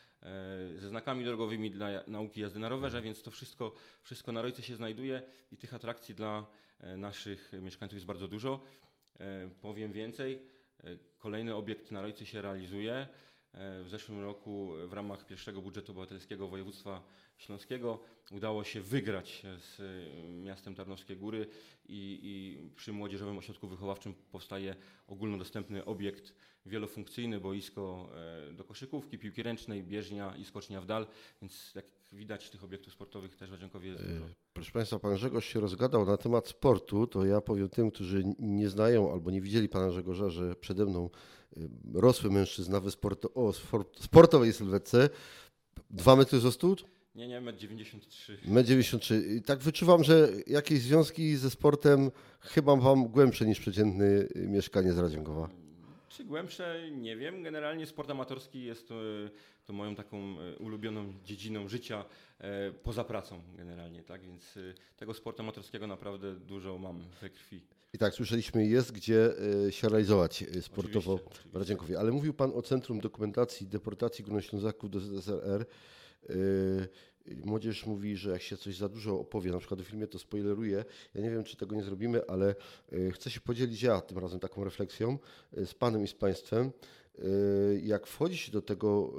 ze 0.76 0.88
znakami 0.88 1.24
drogowymi 1.24 1.70
dla 1.70 1.88
nauki 2.06 2.40
jazdy 2.40 2.58
na 2.58 2.68
rowerze, 2.68 3.02
więc 3.02 3.22
to 3.22 3.30
wszystko, 3.30 3.72
wszystko 4.02 4.32
na 4.32 4.42
Rojce 4.42 4.62
się 4.62 4.76
znajduje 4.76 5.22
i 5.52 5.56
tych 5.56 5.74
atrakcji 5.74 6.14
dla 6.14 6.46
e, 6.80 6.96
naszych 6.96 7.52
mieszkańców 7.60 7.94
jest 7.96 8.06
bardzo 8.06 8.28
dużo. 8.28 8.60
E, 9.20 9.48
Powiem 9.60 9.92
więcej, 9.92 10.42
e, 10.84 10.96
kolejny 11.18 11.54
obiekt 11.54 11.90
na 11.90 12.02
Rojce 12.02 12.26
się 12.26 12.42
realizuje. 12.42 12.94
E, 12.94 13.82
W 13.82 13.88
zeszłym 13.88 14.20
roku 14.22 14.72
w 14.88 14.92
ramach 14.92 15.26
pierwszego 15.26 15.62
budżetu 15.62 15.92
obywatelskiego 15.92 16.48
województwa 16.48 17.02
śląskiego. 17.36 18.00
Udało 18.30 18.64
się 18.64 18.80
wygrać 18.80 19.42
z 19.58 19.80
e, 19.80 20.28
miastem 20.28 20.74
Tarnowskie 20.74 21.16
Góry 21.16 21.46
i, 21.88 22.18
i 22.22 22.70
przy 22.76 22.92
Młodzieżowym 22.92 23.38
Ośrodku 23.38 23.68
Wychowawczym 23.68 24.14
powstaje 24.32 24.76
ogólnodostępny 25.06 25.84
obiekt 25.84 26.34
wielofunkcyjny, 26.66 27.40
boisko 27.40 28.08
e, 28.50 28.52
do 28.52 28.64
koszykówki, 28.64 29.18
piłki 29.18 29.42
ręcznej, 29.42 29.82
bieżnia 29.82 30.36
i 30.36 30.44
skocznia 30.44 30.80
w 30.80 30.86
dal, 30.86 31.06
więc 31.42 31.74
jak 31.74 31.84
widać 32.12 32.50
tych 32.50 32.64
obiektów 32.64 32.92
sportowych 32.92 33.36
też 33.36 33.50
w 33.50 33.52
Radzionkowie 33.52 33.90
jest 33.90 34.02
dużo. 34.02 34.24
Proszę 34.52 34.72
Państwa, 34.72 34.98
Pan 34.98 35.14
Grzegorz 35.14 35.46
się 35.46 35.60
rozgadał 35.60 36.06
na 36.06 36.16
temat 36.16 36.48
sportu, 36.48 37.06
to 37.06 37.24
ja 37.24 37.40
powiem 37.40 37.68
tym, 37.68 37.90
którzy 37.90 38.24
nie 38.38 38.68
znają 38.68 39.12
albo 39.12 39.30
nie 39.30 39.40
widzieli 39.40 39.68
Pana 39.68 39.88
Grzegorza, 39.88 40.30
że 40.30 40.56
przede 40.56 40.86
mną 40.86 41.10
y, 41.56 41.68
rosły 41.94 42.30
mężczyzna 42.30 42.80
we 42.80 42.90
sporto, 42.90 43.34
o 43.34 43.52
sport, 43.52 44.00
sportowej 44.00 44.52
sylwetce, 44.52 45.10
2 45.90 46.16
metry 46.16 46.38
wzrostu, 46.38 46.76
Nie, 47.14 47.28
nie, 47.28 47.40
1,93 47.40 48.32
m. 48.46 48.54
1,93 48.54 49.36
I 49.36 49.42
tak 49.42 49.58
wyczuwam, 49.58 50.04
że 50.04 50.28
jakieś 50.46 50.80
związki 50.80 51.36
ze 51.36 51.50
sportem 51.50 52.10
chyba 52.40 52.76
mam 52.76 53.08
głębsze 53.08 53.46
niż 53.46 53.60
przeciętny 53.60 54.28
mieszkaniec 54.34 54.98
Radzionkowa. 54.98 55.48
Czy 56.08 56.24
głębsze? 56.24 56.90
Nie 56.90 57.16
wiem. 57.16 57.42
Generalnie 57.42 57.86
sport 57.86 58.10
amatorski 58.10 58.64
jest 58.64 58.88
to, 58.88 58.94
to 59.64 59.72
moją 59.72 59.94
taką 59.94 60.16
e, 60.40 60.56
ulubioną 60.58 61.12
dziedziną 61.24 61.68
życia 61.68 62.04
e, 62.38 62.72
poza 62.72 63.04
pracą 63.04 63.42
generalnie, 63.56 64.02
tak? 64.02 64.22
Więc 64.22 64.56
e, 64.56 64.60
tego 64.96 65.14
sportu 65.14 65.42
amatorskiego 65.42 65.86
naprawdę 65.86 66.34
dużo 66.34 66.78
mam 66.78 67.04
we 67.20 67.30
krwi. 67.30 67.60
I 67.92 67.98
tak, 67.98 68.14
słyszeliśmy, 68.14 68.66
jest 68.66 68.92
gdzie 68.92 69.30
się 69.70 69.88
realizować 69.88 70.44
sportowo 70.60 71.14
Oczywiście, 71.14 71.48
w. 71.52 71.56
Radzionkowie. 71.56 71.98
Ale 71.98 72.12
mówił 72.12 72.34
Pan 72.34 72.52
o 72.54 72.62
Centrum 72.62 73.00
Dokumentacji 73.00 73.66
Deportacji 73.66 74.24
Górnoślązaków 74.24 74.90
do 74.90 75.00
ZSRR. 75.00 75.66
Y, 76.30 76.88
Młodzież 77.44 77.86
mówi, 77.86 78.16
że 78.16 78.30
jak 78.30 78.42
się 78.42 78.56
coś 78.56 78.76
za 78.76 78.88
dużo 78.88 79.20
opowie, 79.20 79.52
na 79.52 79.58
przykład 79.58 79.82
w 79.82 79.84
filmie, 79.84 80.06
to 80.06 80.18
spoileruje. 80.18 80.84
Ja 81.14 81.20
nie 81.20 81.30
wiem, 81.30 81.44
czy 81.44 81.56
tego 81.56 81.76
nie 81.76 81.82
zrobimy, 81.82 82.26
ale 82.26 82.54
y, 82.92 83.12
chcę 83.12 83.30
się 83.30 83.40
podzielić 83.40 83.82
ja 83.82 84.00
tym 84.00 84.18
razem 84.18 84.40
taką 84.40 84.64
refleksją 84.64 85.18
y, 85.58 85.66
z 85.66 85.74
Panem 85.74 86.04
i 86.04 86.08
z 86.08 86.14
Państwem. 86.14 86.72
Jak 87.82 88.06
wchodzi 88.06 88.36
się 88.36 88.52
do 88.52 88.62
tego, 88.62 89.12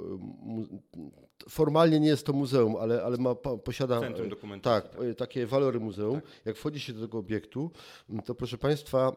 formalnie 1.48 2.00
nie 2.00 2.08
jest 2.08 2.26
to 2.26 2.32
muzeum, 2.32 2.76
ale, 2.76 3.02
ale 3.02 3.16
ma, 3.16 3.34
posiada 3.34 4.00
tak, 4.62 5.02
y, 5.02 5.14
takie 5.14 5.46
walory 5.46 5.80
muzeum. 5.80 6.20
Jak 6.44 6.56
wchodzi 6.56 6.80
się 6.80 6.92
do 6.92 7.00
tego 7.00 7.18
obiektu, 7.18 7.70
to 8.24 8.34
proszę 8.34 8.58
Państwa, 8.58 9.12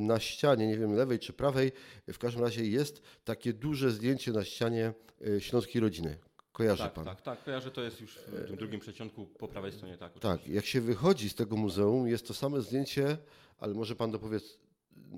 na 0.00 0.20
ścianie, 0.20 0.66
nie 0.66 0.78
wiem, 0.78 0.92
lewej 0.92 1.18
czy 1.18 1.32
prawej, 1.32 1.72
w 2.12 2.18
każdym 2.18 2.42
razie 2.42 2.64
jest 2.66 3.02
takie 3.24 3.52
duże 3.52 3.90
zdjęcie 3.90 4.32
na 4.32 4.44
ścianie 4.44 4.92
śląskiej 5.38 5.80
rodziny. 5.80 6.18
Kojarzy 6.52 6.82
Tak, 6.82 6.92
Pan? 6.92 7.04
tak, 7.04 7.22
tak. 7.22 7.44
Kojarzę, 7.44 7.70
to 7.70 7.82
jest 7.82 8.00
już 8.00 8.14
w 8.18 8.46
tym 8.46 8.56
drugim 8.56 8.80
przeciągu 8.80 9.26
po 9.26 9.48
prawej 9.48 9.72
stronie, 9.72 9.98
tak. 9.98 10.18
Tak, 10.18 10.48
jak 10.48 10.64
się 10.66 10.80
wychodzi 10.80 11.28
z 11.30 11.34
tego 11.34 11.56
muzeum, 11.56 12.08
jest 12.08 12.28
to 12.28 12.34
same 12.34 12.60
zdjęcie, 12.60 13.18
ale 13.58 13.74
może 13.74 13.96
Pan 13.96 14.10
dopowiedz 14.10 14.58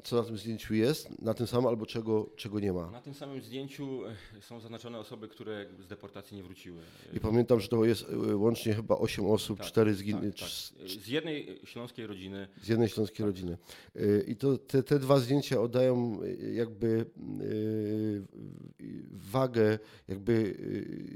co 0.04 0.16
na 0.16 0.22
tym 0.22 0.36
zdjęciu 0.38 0.74
jest, 0.74 1.22
na 1.22 1.34
tym 1.34 1.46
samym 1.46 1.66
albo 1.66 1.86
czego, 1.86 2.30
czego 2.36 2.60
nie 2.60 2.72
ma. 2.72 2.90
Na 2.90 3.00
tym 3.00 3.14
samym 3.14 3.40
zdjęciu 3.42 4.06
e, 4.06 4.14
są 4.40 4.60
zaznaczone 4.60 4.98
osoby, 4.98 5.28
które 5.28 5.66
z 5.80 5.86
deportacji 5.86 6.36
nie 6.36 6.42
wróciły. 6.42 6.80
I 7.12 7.20
pamiętam, 7.20 7.60
że 7.60 7.68
to 7.68 7.84
jest 7.84 8.06
e, 8.30 8.36
łącznie 8.36 8.74
chyba 8.74 8.98
8 8.98 9.26
osób, 9.26 9.58
Tak, 9.58 9.66
4 9.66 9.94
zgin... 9.94 10.20
tak, 10.20 10.40
tak. 10.40 10.48
Z 10.88 11.08
jednej 11.08 11.60
śląskiej 11.64 12.06
rodziny. 12.06 12.48
z 12.62 12.68
jednej 12.68 12.88
śląskiej 12.88 13.26
rodziny. 13.26 13.58
Y, 13.96 14.24
I 14.28 14.36
to 14.36 14.58
te, 14.58 14.82
te 14.82 14.98
dwa 14.98 15.18
zdjęcia 15.18 15.60
oddają 15.60 16.20
jakby 16.54 17.06
wagę, 19.10 19.78
jakby, 20.08 20.56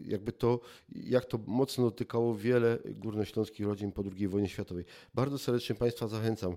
jakby 0.07 0.33
to, 0.33 0.61
jak 0.95 1.25
to 1.25 1.39
mocno 1.47 1.85
dotykało 1.85 2.35
wiele 2.35 2.79
górnośląskich 2.85 3.67
rodzin 3.67 3.93
po 3.93 4.03
II 4.17 4.29
wojnie 4.29 4.49
światowej. 4.49 4.85
Bardzo 5.15 5.39
serdecznie 5.39 5.75
Państwa 5.75 6.09
zachęcam, 6.09 6.57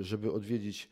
żeby 0.00 0.32
odwiedzić 0.32 0.88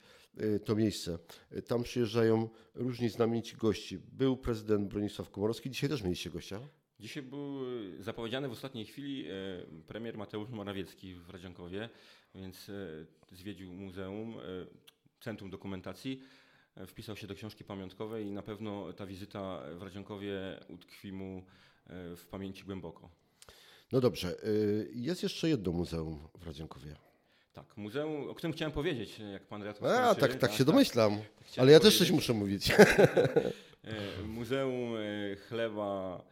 to 0.64 0.76
miejsce. 0.76 1.18
Y, 1.56 1.62
Tam 1.62 1.82
przyjeżdżają 1.82 2.48
różni 2.74 3.08
znamienici 3.08 3.56
gości. 3.56 3.98
Był 4.12 4.36
prezydent 4.36 4.88
Bronisław 4.88 5.30
Komorowski, 5.30 5.70
dzisiaj 5.70 5.90
też 5.90 6.02
mieliście 6.02 6.30
gościa. 6.30 6.60
Dzisiaj 7.00 7.22
był 7.22 7.60
zapowiedziany 7.98 8.48
w 8.48 8.52
ostatniej 8.52 8.86
chwili 8.86 9.26
premier 9.86 10.18
Mateusz 10.18 10.50
Morawiecki 10.50 11.14
w 11.14 11.30
Radzionkowie, 11.30 11.88
więc 12.34 12.70
zwiedził 13.32 13.72
muzeum, 13.72 14.34
Centrum 15.20 15.50
Dokumentacji, 15.50 16.20
wpisał 16.86 17.16
się 17.16 17.26
do 17.26 17.34
książki 17.34 17.64
pamiątkowej 17.64 18.26
i 18.26 18.32
na 18.32 18.42
pewno 18.42 18.92
ta 18.92 19.06
wizyta 19.06 19.62
w 19.78 19.82
Radzionkowie 19.82 20.60
utkwi 20.68 21.12
mu 21.12 21.44
w 22.16 22.26
pamięci 22.30 22.64
głęboko. 22.64 23.10
No 23.92 24.00
dobrze, 24.00 24.44
y, 24.48 24.90
jest 24.94 25.22
jeszcze 25.22 25.48
jedno 25.48 25.72
muzeum 25.72 26.28
w 26.38 26.46
Radziankowie. 26.46 26.96
Tak, 27.68 27.76
muzeum, 27.76 28.30
o 28.30 28.34
którym 28.34 28.52
chciałem 28.52 28.72
powiedzieć, 28.72 29.18
jak 29.32 29.42
pan 29.46 29.62
redaktor 29.62 29.88
A, 29.88 30.14
skończy. 30.14 30.20
tak, 30.20 30.40
tak 30.40 30.52
się 30.52 30.64
domyślam. 30.64 31.18
Chciałem 31.42 31.64
Ale 31.64 31.72
ja 31.72 31.80
też 31.80 31.98
coś 31.98 32.10
muszę 32.10 32.32
mówić. 32.32 32.72
E, 33.84 34.22
Muzeum 34.22 34.94
e, 34.96 35.36
Chleba 35.36 36.22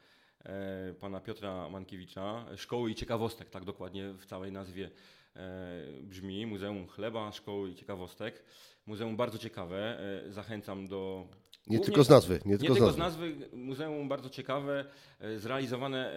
e, 0.44 0.94
pana 1.00 1.20
Piotra 1.20 1.68
Mankiewicza, 1.68 2.46
Szkoły 2.56 2.90
i 2.90 2.94
Ciekawostek, 2.94 3.50
tak 3.50 3.64
dokładnie 3.64 4.12
w 4.12 4.26
całej 4.26 4.52
nazwie 4.52 4.90
brzmi. 6.02 6.46
Muzeum 6.46 6.86
Chleba, 6.86 7.32
Szkoły 7.32 7.70
i 7.70 7.74
Ciekawostek. 7.74 8.44
Muzeum 8.86 9.16
bardzo 9.16 9.38
ciekawe, 9.38 9.98
zachęcam 10.28 10.88
do... 10.88 11.26
Nie 11.66 11.76
Głównie- 11.76 11.84
tylko 11.84 12.04
z 12.04 12.08
nazwy. 12.08 12.40
Nie, 12.44 12.52
Nie 12.52 12.58
tylko, 12.58 12.74
tylko 12.74 12.92
z 12.92 12.96
nazwy. 12.96 13.30
nazwy, 13.30 13.56
muzeum 13.56 14.08
bardzo 14.08 14.30
ciekawe, 14.30 14.84
zrealizowane 15.36 16.12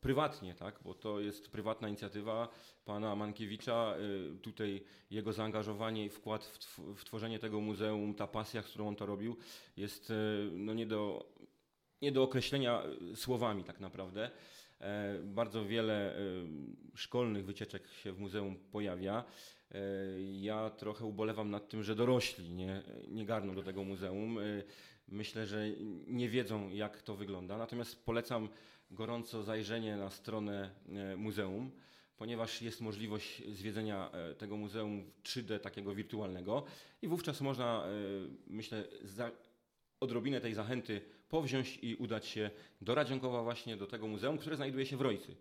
prywatnie, 0.00 0.54
tak? 0.54 0.80
bo 0.84 0.94
to 0.94 1.20
jest 1.20 1.48
prywatna 1.50 1.88
inicjatywa 1.88 2.48
pana 2.84 3.16
Mankiewicza. 3.16 3.94
e, 4.34 4.38
Tutaj 4.38 4.82
jego 5.10 5.32
zaangażowanie 5.32 6.04
i 6.04 6.08
wkład 6.08 6.44
w, 6.44 6.78
w 6.94 7.04
tworzenie 7.04 7.38
tego 7.38 7.60
muzeum, 7.60 8.14
ta 8.14 8.26
pasja, 8.26 8.62
z 8.62 8.66
którą 8.66 8.88
on 8.88 8.96
to 8.96 9.06
robił, 9.06 9.36
jest 9.76 10.10
e, 10.10 10.14
no, 10.52 10.74
nie, 10.74 10.86
do, 10.86 11.26
nie 12.02 12.12
do 12.12 12.22
określenia 12.22 12.82
e, 13.12 13.16
słowami 13.16 13.64
tak 13.64 13.80
naprawdę. 13.80 14.30
E, 14.80 15.18
Bardzo 15.24 15.64
wiele 15.64 16.16
szkolnych 16.94 17.44
wycieczek 17.46 17.88
się 17.88 18.12
w 18.12 18.18
muzeum 18.20 18.56
pojawia. 18.72 19.24
E, 19.70 19.78
Ja 20.32 20.70
trochę 20.70 21.04
ubolewam 21.04 21.50
nad 21.50 21.68
tym, 21.68 21.82
że 21.82 21.94
dorośli 21.94 22.50
nie, 22.50 22.82
nie 23.08 23.26
garną 23.26 23.54
do 23.54 23.62
tego 23.62 23.84
muzeum. 23.84 24.38
E, 24.38 24.42
Myślę, 25.10 25.46
że 25.46 25.66
nie 26.06 26.28
wiedzą, 26.28 26.68
jak 26.70 27.02
to 27.02 27.14
wygląda. 27.14 27.58
Natomiast 27.58 28.04
polecam 28.04 28.48
gorąco 28.90 29.42
zajrzenie 29.42 29.96
na 29.96 30.10
stronę 30.10 30.70
e, 30.88 31.16
muzeum, 31.16 31.70
ponieważ 32.16 32.62
jest 32.62 32.80
możliwość 32.80 33.42
zwiedzenia 33.48 34.10
e, 34.10 34.34
tego 34.34 34.56
muzeum 34.56 35.02
w 35.02 35.22
3D 35.22 35.60
takiego 35.60 35.94
wirtualnego 35.94 36.64
i 37.02 37.08
wówczas 37.08 37.40
można, 37.40 37.84
e, 37.84 37.90
myślę, 38.46 38.84
za 39.02 39.30
odrobinę 40.00 40.40
tej 40.40 40.54
zachęty 40.54 41.00
powziąć 41.28 41.78
i 41.82 41.94
udać 41.94 42.26
się 42.26 42.50
do 42.80 42.94
Radzionkowa 42.94 43.42
właśnie, 43.42 43.76
do 43.76 43.86
tego 43.86 44.06
muzeum, 44.06 44.38
które 44.38 44.56
znajduje 44.56 44.86
się 44.86 44.96
w 44.96 45.00
Rojcy. 45.00 45.36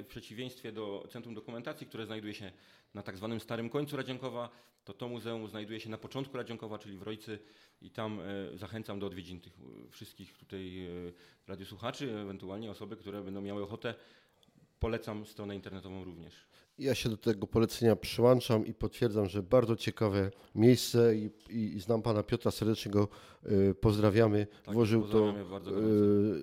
W 0.00 0.06
przeciwieństwie 0.06 0.72
do 0.72 1.06
Centrum 1.10 1.34
Dokumentacji, 1.34 1.86
które 1.86 2.06
znajduje 2.06 2.34
się 2.34 2.52
na 2.94 3.02
tak 3.02 3.16
zwanym 3.16 3.40
starym 3.40 3.70
końcu 3.70 3.96
Radzionkowa, 3.96 4.50
to 4.84 4.92
to 4.92 5.08
muzeum 5.08 5.48
znajduje 5.48 5.80
się 5.80 5.90
na 5.90 5.98
początku 5.98 6.36
Radzionkowa, 6.36 6.78
czyli 6.78 6.98
w 6.98 7.02
Rojcy 7.02 7.38
i 7.82 7.90
tam 7.90 8.20
e, 8.20 8.56
zachęcam 8.56 8.98
do 8.98 9.06
odwiedzin 9.06 9.40
tych 9.40 9.52
e, 9.60 9.90
wszystkich 9.90 10.38
tutaj 10.38 10.86
e, 10.86 10.90
radiosłuchaczy, 11.46 12.18
ewentualnie 12.18 12.70
osoby, 12.70 12.96
które 12.96 13.22
będą 13.22 13.40
miały 13.40 13.62
ochotę. 13.62 13.94
Polecam 14.80 15.26
stronę 15.26 15.54
internetową 15.54 16.04
również. 16.04 16.46
Ja 16.78 16.94
się 16.94 17.08
do 17.08 17.16
tego 17.16 17.46
polecenia 17.46 17.96
przyłączam 17.96 18.66
i 18.66 18.74
potwierdzam, 18.74 19.26
że 19.28 19.42
bardzo 19.42 19.76
ciekawe 19.76 20.30
miejsce 20.54 21.16
i, 21.16 21.30
i, 21.50 21.76
i 21.76 21.80
znam 21.80 22.02
pana 22.02 22.22
Piotra, 22.22 22.50
serdecznie 22.50 22.92
go 22.92 23.08
y, 23.46 23.74
pozdrawiamy. 23.80 24.46
Tak, 24.64 24.74
Włożył 24.74 25.02
to 25.08 25.34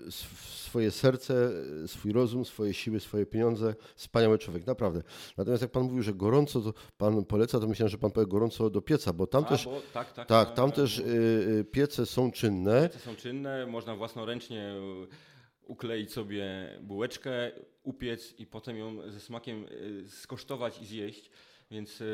y, 0.08 0.12
swoje 0.42 0.92
serce, 0.92 1.52
swój 1.88 2.12
rozum, 2.12 2.46
swoje 2.46 2.74
siły, 2.74 3.00
swoje 3.00 3.26
pieniądze. 3.26 3.76
Wspaniały 3.96 4.38
człowiek, 4.38 4.68
naprawdę. 4.68 5.02
Natomiast 5.38 5.62
jak 5.62 5.72
pan 5.72 5.84
mówił, 5.84 6.04
że 6.04 6.14
gorąco 6.14 6.62
to 6.62 6.74
pan 6.98 7.26
poleca, 7.26 7.60
to 7.60 7.68
myślałem, 7.68 7.90
że 7.92 7.98
pan 7.98 8.12
powie 8.12 8.28
gorąco 8.28 8.70
do 8.70 8.82
pieca, 8.82 9.14
bo 9.14 9.28
tam 9.28 9.44
A, 9.44 9.48
też, 9.48 9.66
bo, 9.66 9.82
tak, 9.94 10.14
tak, 10.14 10.28
tak, 10.28 10.48
a- 10.48 10.52
tam 10.52 10.70
a- 10.70 10.72
też 10.72 11.00
y, 11.00 11.04
y, 11.60 11.66
piece 11.72 12.06
są 12.06 12.32
czynne. 12.32 12.90
Piece 12.90 13.00
są 13.06 13.16
czynne, 13.16 13.66
można 13.68 13.96
własnoręcznie 13.96 14.76
ukleić 15.66 16.14
sobie 16.14 16.46
bułeczkę, 16.82 17.52
upiec 17.84 18.40
i 18.40 18.46
potem 18.46 18.78
ją 18.78 19.12
ze 19.12 19.20
smakiem 19.20 19.66
e, 19.66 20.08
skosztować 20.10 20.82
i 20.82 20.86
zjeść. 20.86 21.32
Więc 21.72 22.02
e, 22.02 22.06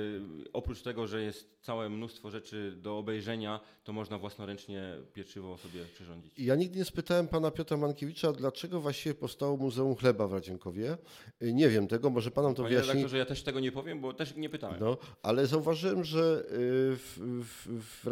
oprócz 0.53 0.81
tego, 0.81 1.07
że 1.07 1.23
jest 1.23 1.61
całe 1.62 1.89
mnóstwo 1.89 2.32
rzeczy 2.32 2.76
do 2.82 2.97
obejrzenia, 2.97 3.60
to 3.84 3.93
można 3.93 4.17
własnoręcznie 4.17 4.97
pieczywo 5.13 5.58
sobie 5.58 5.86
przyrządzić. 5.93 6.34
Ja 6.39 6.56
nigdy 6.56 6.80
nie 6.80 6.86
spytałem 6.86 7.28
pana 7.28 7.52
Piotra 7.52 7.78
Mankiewicza, 7.78 8.34
dlaczego 8.34 8.82
właściwie 8.82 9.15
powstało 9.15 9.58
Muzeum 9.58 9.95
Chleba 9.95 10.28
w 10.28 10.34
Radzienkowie. 10.34 10.97
Y, 11.41 11.54
Nie 11.54 11.69
wiem 11.69 11.88
tego, 11.88 12.10
może 12.10 12.32
pan 12.32 12.43
nam 12.43 12.56
to 12.56 12.63
Panie 12.63 12.69
wyjaśni. 12.69 12.89
redaktorze, 12.93 13.17
ja 13.17 13.26
też 13.26 13.43
tego 13.43 13.60
nie 13.60 13.71
powiem, 13.71 14.02
bo 14.02 14.13
też 14.13 14.36
nie 14.36 14.50
pytałem. 14.50 14.80
No, 14.80 14.97
ale 15.21 15.47
zauważyłem, 15.47 16.04
że 16.04 16.43
y, 16.45 16.47
w, 16.95 17.19
w, 17.43 18.04
w 18.04 18.06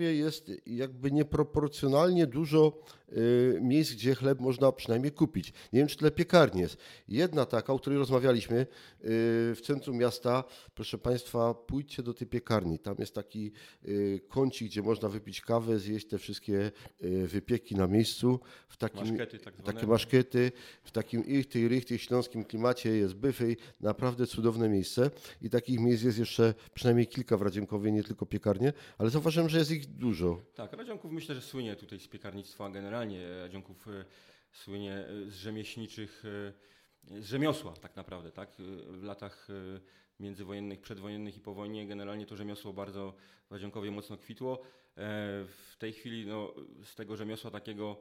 jest 0.00 0.50
jakby 0.66 1.10
nieproporcjonalnie 1.12 2.26
dużo 2.26 2.72
y, 3.12 3.58
miejsc, 3.62 3.92
gdzie 3.92 4.14
chleb 4.14 4.40
można 4.40 4.72
przynajmniej 4.72 5.12
kupić. 5.12 5.52
Nie 5.72 5.78
wiem, 5.78 5.88
czy 5.88 5.96
tyle 5.96 6.10
piekarni 6.10 6.60
jest. 6.60 6.76
Jedna 7.08 7.46
taka, 7.46 7.72
o 7.72 7.78
której 7.78 7.98
rozmawialiśmy 7.98 8.56
y, 8.60 8.66
w 9.54 9.58
centrum 9.62 9.96
miasta, 9.96 10.44
proszę 10.74 10.98
Państwa, 10.98 11.54
pójdźcie 11.54 12.02
do 12.02 12.14
tej 12.14 12.26
piekarni. 12.26 12.78
Tam 12.78 12.93
jest 12.98 13.14
taki 13.14 13.52
y, 13.84 14.20
kącik, 14.28 14.68
gdzie 14.68 14.82
można 14.82 15.08
wypić 15.08 15.40
kawę, 15.40 15.78
zjeść 15.78 16.06
te 16.06 16.18
wszystkie 16.18 16.72
y, 17.04 17.26
wypieki 17.26 17.74
na 17.74 17.86
miejscu. 17.86 18.40
W 18.68 18.76
takim, 18.76 19.00
Maszkety 19.00 19.38
tak 19.38 19.62
takie 19.62 19.86
maszkety, 19.86 20.52
w 20.82 20.90
takim 20.90 21.26
ich, 21.26 21.48
tej 21.48 21.68
rychty, 21.68 21.98
śląskim 21.98 22.44
klimacie 22.44 22.96
jest 22.96 23.14
byfej, 23.14 23.56
naprawdę 23.80 24.26
cudowne 24.26 24.68
miejsce 24.68 25.10
i 25.42 25.50
takich 25.50 25.80
miejsc 25.80 26.04
jest 26.04 26.18
jeszcze 26.18 26.54
przynajmniej 26.74 27.06
kilka 27.06 27.36
w 27.36 27.42
Radzienkowie, 27.42 27.92
nie 27.92 28.04
tylko 28.04 28.26
piekarnie, 28.26 28.72
ale 28.98 29.10
zauważyłem, 29.10 29.48
że 29.48 29.58
jest 29.58 29.70
ich 29.70 29.86
dużo. 29.86 30.40
Tak, 30.54 30.72
Radzionków 30.72 31.12
myślę, 31.12 31.34
że 31.34 31.40
słynie 31.40 31.76
tutaj 31.76 32.00
z 32.00 32.08
piekarnictwa 32.08 32.70
generalnie. 32.70 33.38
Radzionków 33.38 33.88
e, 33.88 34.04
słynie 34.52 35.04
z 35.28 35.34
rzemieślniczych, 35.34 36.22
z 36.24 37.24
rzemiosła 37.24 37.72
tak 37.72 37.96
naprawdę, 37.96 38.32
tak? 38.32 38.52
W 38.88 39.02
latach 39.02 39.48
międzywojennych, 40.20 40.80
przedwojennych 40.80 41.36
i 41.36 41.40
po 41.40 41.54
wojnie 41.54 41.86
generalnie 41.86 42.26
to 42.26 42.36
rzemiosło 42.36 42.72
bardzo 42.72 43.14
w 43.48 43.52
Radzionkowie 43.52 43.90
mocno 43.90 44.16
kwitło. 44.16 44.60
E, 44.62 44.64
W 45.46 45.74
tej 45.78 45.92
chwili 45.92 46.26
no, 46.26 46.54
z 46.84 46.94
tego 46.94 47.16
rzemiosła 47.16 47.50
takiego, 47.50 48.00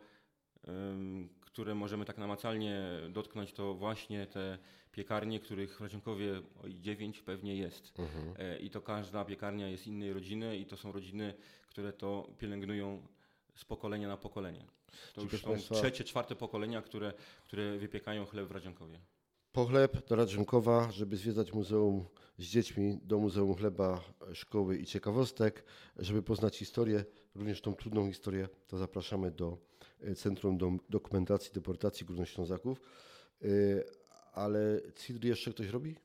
które 1.42 1.76
możemy 1.76 2.06
tak 2.06 2.18
namacalnie 2.18 2.82
dotknąć, 3.10 3.54
to 3.54 3.74
właśnie 3.74 4.28
te 4.28 4.58
piekarnie, 4.92 5.40
których 5.40 5.78
w 5.78 5.82
Radzionkowie 5.82 6.42
oj, 6.64 6.76
dziewięć 6.80 7.22
pewnie 7.22 7.56
jest. 7.56 7.94
E, 8.40 8.60
I 8.60 8.70
to 8.70 8.82
każda 8.82 9.26
piekarnia 9.26 9.70
jest 9.70 9.88
innej 9.88 10.14
rodziny 10.14 10.58
i 10.58 10.66
to 10.66 10.78
są 10.78 10.92
rodziny, 10.92 11.34
które 11.68 11.94
to 11.94 12.30
pielęgnują 12.38 13.08
z 13.56 13.66
pokolenia 13.66 14.08
na 14.08 14.18
pokolenie. 14.18 14.66
To 15.16 15.22
Czyli 15.22 15.34
już 15.34 15.42
są 15.42 15.48
państwa- 15.52 15.76
trzecie, 15.76 16.04
czwarte 16.04 16.36
pokolenia, 16.36 16.82
które, 16.82 17.14
które 17.44 17.78
wypiekają 17.78 18.26
chleb 18.26 18.48
w 18.48 18.52
Radzionkowie. 18.52 19.00
Po 19.54 19.66
chleb 19.66 20.08
do 20.08 20.16
Radzienkowa, 20.16 20.92
żeby 20.92 21.18
zwiedzać 21.18 21.54
muzeum 21.54 22.06
z 22.38 22.44
dziećmi, 22.44 23.00
do 23.04 23.20
Muzeum 23.20 23.56
Chleba, 23.56 24.04
Szkoły 24.34 24.78
i 24.78 24.86
Ciekawostek, 24.86 25.64
żeby 25.98 26.24
poznać 26.24 26.58
historię, 26.58 27.06
również 27.36 27.62
tą 27.62 27.74
trudną 27.74 28.08
historię, 28.08 28.50
to 28.68 28.78
zapraszamy 28.78 29.32
do 29.32 29.58
e, 30.00 30.16
Centrum 30.16 30.80
Dokumentacji 30.90 31.52
Deportacji 31.54 32.06
Górnoślązaków. 32.06 32.82
E, 33.42 33.48
Ale 34.34 34.82
CIDR 34.96 35.26
jeszcze 35.26 35.52
ktoś 35.52 35.68
robi? 35.68 35.96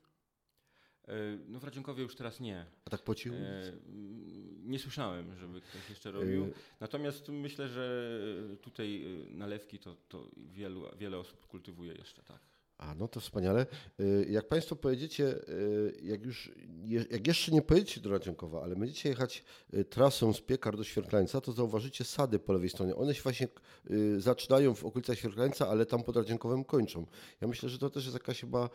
E, 1.07 1.13
No 1.47 1.59
w 1.59 1.63
Radzionkowie 1.63 2.03
już 2.03 2.15
teraz 2.15 2.39
nie. 2.39 2.65
A 2.85 2.89
tak? 2.89 3.01
E, 3.09 3.13
mm, 3.33 4.69
Nie 4.71 4.79
słyszałem, 4.79 5.35
żeby 5.35 5.61
ktoś 5.61 5.89
jeszcze 5.89 6.11
robił. 6.11 6.53
Natomiast 6.79 7.29
myślę, 7.29 7.67
że 7.67 8.11
tutaj 8.61 9.05
nalewki 9.29 9.79
to, 9.79 9.95
to 9.95 10.29
wielu, 10.37 10.83
wiele 10.97 11.17
osób 11.17 11.47
kultywuje 11.47 11.93
jeszcze, 11.93 12.23
tak. 12.23 12.58
A, 12.79 12.95
no 12.95 13.07
to 13.07 13.19
wspaniale. 13.19 13.65
Y, 13.99 14.25
Jak 14.29 14.47
Państwo 14.47 14.75
pojedziecie, 14.75 15.49
y, 15.49 15.99
jak 16.03 16.25
już, 16.25 16.51
jak 17.11 17.27
jeszcze 17.27 17.51
nie 17.51 17.61
pojedziecie 17.61 18.01
do 18.01 18.09
Radziankowa, 18.09 18.63
ale 18.63 18.75
będziecie 18.75 19.09
jechać 19.09 19.43
y, 19.73 19.85
trasą 19.85 20.33
z 20.33 20.41
Piekar 20.41 20.77
do 20.77 20.83
Świerklańca, 20.83 21.41
to 21.41 21.51
zauważycie 21.51 22.03
sady 22.03 22.39
po 22.39 22.53
lewej 22.53 22.69
stronie. 22.69 22.95
One 22.95 23.15
się 23.15 23.21
właśnie 23.21 23.47
zaczynają 24.17 24.73
w 24.75 24.85
okolicach 24.85 25.17
Świerklańca, 25.17 25.67
ale 25.67 25.85
tam 25.85 26.03
pod 26.03 26.15
Radziankowem 26.17 26.63
kończą. 26.63 27.05
Ja 27.41 27.47
myślę, 27.47 27.69
że 27.69 27.77
to 27.77 27.89
też 27.89 28.03
jest 28.05 28.13
jakaś 28.15 28.41
chyba 28.41 28.69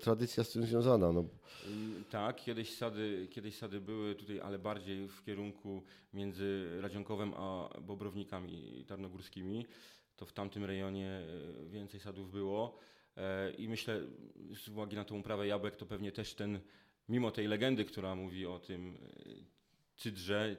tradycja 0.00 0.44
z 0.44 0.50
tym 0.50 0.66
związana. 0.66 1.12
No, 1.12 1.24
Ym, 1.66 2.04
Tak, 2.10 2.36
kiedyś 2.36 2.76
sady, 2.76 3.28
kiedyś 3.30 3.56
sady 3.58 3.80
były 3.80 4.14
tutaj, 4.14 4.40
ale 4.40 4.58
bardziej 4.58 5.08
w 5.08 5.24
kierunku 5.24 5.82
między 6.14 6.68
Radzionkowem 6.80 7.34
a 7.36 7.68
Bobrownikami 7.80 8.84
Tarnogórskimi. 8.88 9.66
To 10.16 10.26
w 10.26 10.32
tamtym 10.32 10.64
rejonie 10.64 11.22
więcej 11.68 12.00
sadów 12.00 12.30
było. 12.30 12.78
E, 13.16 13.50
I 13.50 13.68
myślę, 13.68 14.00
z 14.54 14.68
uwagi 14.68 14.96
na 14.96 15.04
tą 15.04 15.18
uprawę 15.18 15.46
jabłek, 15.46 15.76
to 15.76 15.86
pewnie 15.86 16.12
też 16.12 16.34
ten, 16.34 16.60
mimo 17.08 17.30
tej 17.30 17.46
legendy, 17.46 17.84
która 17.84 18.14
mówi 18.14 18.46
o 18.46 18.58
tym 18.58 18.96
e, 18.96 19.30
cydrze 19.96 20.56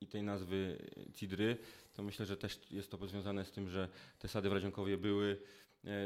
i 0.00 0.06
tej 0.06 0.22
nazwy 0.22 0.78
e, 1.08 1.12
cidry, 1.12 1.56
to 1.92 2.02
myślę, 2.02 2.26
że 2.26 2.36
też 2.36 2.70
jest 2.70 2.90
to 2.90 3.06
związane 3.06 3.44
z 3.44 3.50
tym, 3.50 3.68
że 3.68 3.88
te 4.18 4.28
sady 4.28 4.48
w 4.48 4.52
Radzionkowie 4.52 4.98
były. 4.98 5.40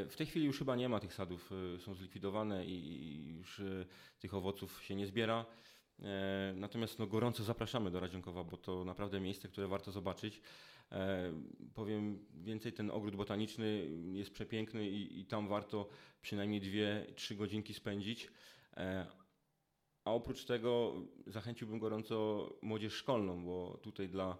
W 0.09 0.13
tej 0.17 0.27
chwili 0.27 0.45
już 0.45 0.59
chyba 0.59 0.75
nie 0.75 0.89
ma 0.89 0.99
tych 0.99 1.13
sadów, 1.13 1.51
są 1.79 1.93
zlikwidowane 1.93 2.65
i 2.65 3.27
już 3.27 3.61
tych 4.19 4.33
owoców 4.33 4.83
się 4.83 4.95
nie 4.95 5.07
zbiera. 5.07 5.45
E, 6.03 6.53
Natomiast 6.55 6.99
no, 6.99 7.07
gorąco 7.07 7.43
zapraszamy 7.43 7.91
do 7.91 7.99
Radzionkowa, 7.99 8.43
bo 8.43 8.57
to 8.57 8.85
naprawdę 8.85 9.19
miejsce, 9.19 9.47
które 9.47 9.67
warto 9.67 9.91
zobaczyć. 9.91 10.41
E, 10.91 11.31
Powiem 11.73 12.25
więcej, 12.33 12.73
ten 12.73 12.91
ogród 12.91 13.15
botaniczny 13.15 13.87
jest 14.13 14.31
przepiękny 14.31 14.89
i, 14.89 15.19
i 15.19 15.25
tam 15.25 15.47
warto 15.47 15.89
przynajmniej 16.21 16.61
dwie, 16.61 17.05
trzy 17.15 17.35
godzinki 17.35 17.73
spędzić. 17.73 18.31
E, 18.77 19.07
A 20.03 20.13
oprócz 20.13 20.45
tego 20.45 20.93
zachęciłbym 21.27 21.79
gorąco 21.79 22.49
młodzież 22.61 22.93
szkolną, 22.93 23.45
bo 23.45 23.79
tutaj 23.83 24.09
dla, 24.09 24.37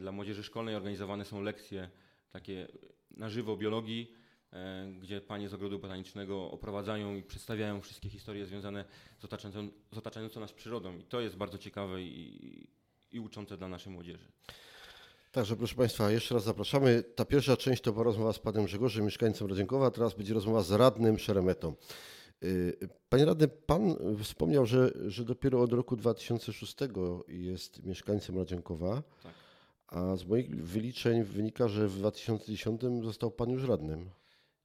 dla 0.00 0.12
młodzieży 0.12 0.42
szkolnej 0.42 0.74
organizowane 0.74 1.24
są 1.24 1.42
lekcje 1.42 1.90
takie 2.30 2.68
na 3.10 3.28
żywo 3.28 3.56
biologii, 3.56 4.23
gdzie 5.00 5.20
panie 5.20 5.48
z 5.48 5.54
ogrodu 5.54 5.78
botanicznego 5.78 6.50
oprowadzają 6.50 7.16
i 7.16 7.22
przedstawiają 7.22 7.80
wszystkie 7.80 8.08
historie 8.08 8.46
związane 8.46 8.84
z 9.18 9.24
otaczającą, 9.24 9.68
z 9.92 9.98
otaczającą 9.98 10.40
nas 10.40 10.52
przyrodą. 10.52 10.98
I 10.98 11.02
to 11.02 11.20
jest 11.20 11.36
bardzo 11.36 11.58
ciekawe 11.58 12.02
i, 12.02 12.68
i 13.12 13.20
uczące 13.20 13.56
dla 13.56 13.68
naszej 13.68 13.92
młodzieży. 13.92 14.28
Także 15.32 15.56
proszę 15.56 15.74
Państwa, 15.74 16.10
jeszcze 16.10 16.34
raz 16.34 16.44
zapraszamy. 16.44 17.02
Ta 17.02 17.24
pierwsza 17.24 17.56
część 17.56 17.82
to 17.82 17.92
była 17.92 18.04
rozmowa 18.04 18.32
z 18.32 18.38
panem 18.38 18.64
Grzegorzem, 18.64 19.04
mieszkańcem 19.04 19.48
Radziankowa, 19.48 19.86
a 19.86 19.90
teraz 19.90 20.14
będzie 20.14 20.34
rozmowa 20.34 20.62
z 20.62 20.70
radnym 20.70 21.18
Szeremetą. 21.18 21.74
Y, 22.42 22.88
Panie 23.08 23.24
radny, 23.24 23.48
pan 23.48 23.96
wspomniał, 24.22 24.66
że, 24.66 24.92
że 25.06 25.24
dopiero 25.24 25.60
od 25.62 25.72
roku 25.72 25.96
2006 25.96 26.76
jest 27.28 27.86
mieszkańcem 27.86 28.38
Radziankowa, 28.38 29.02
Tak. 29.22 29.32
a 29.86 30.16
z 30.16 30.24
moich 30.24 30.64
wyliczeń 30.64 31.24
wynika, 31.24 31.68
że 31.68 31.88
w 31.88 31.98
2010 31.98 32.80
został 33.02 33.30
pan 33.30 33.50
już 33.50 33.68
radnym. 33.68 34.10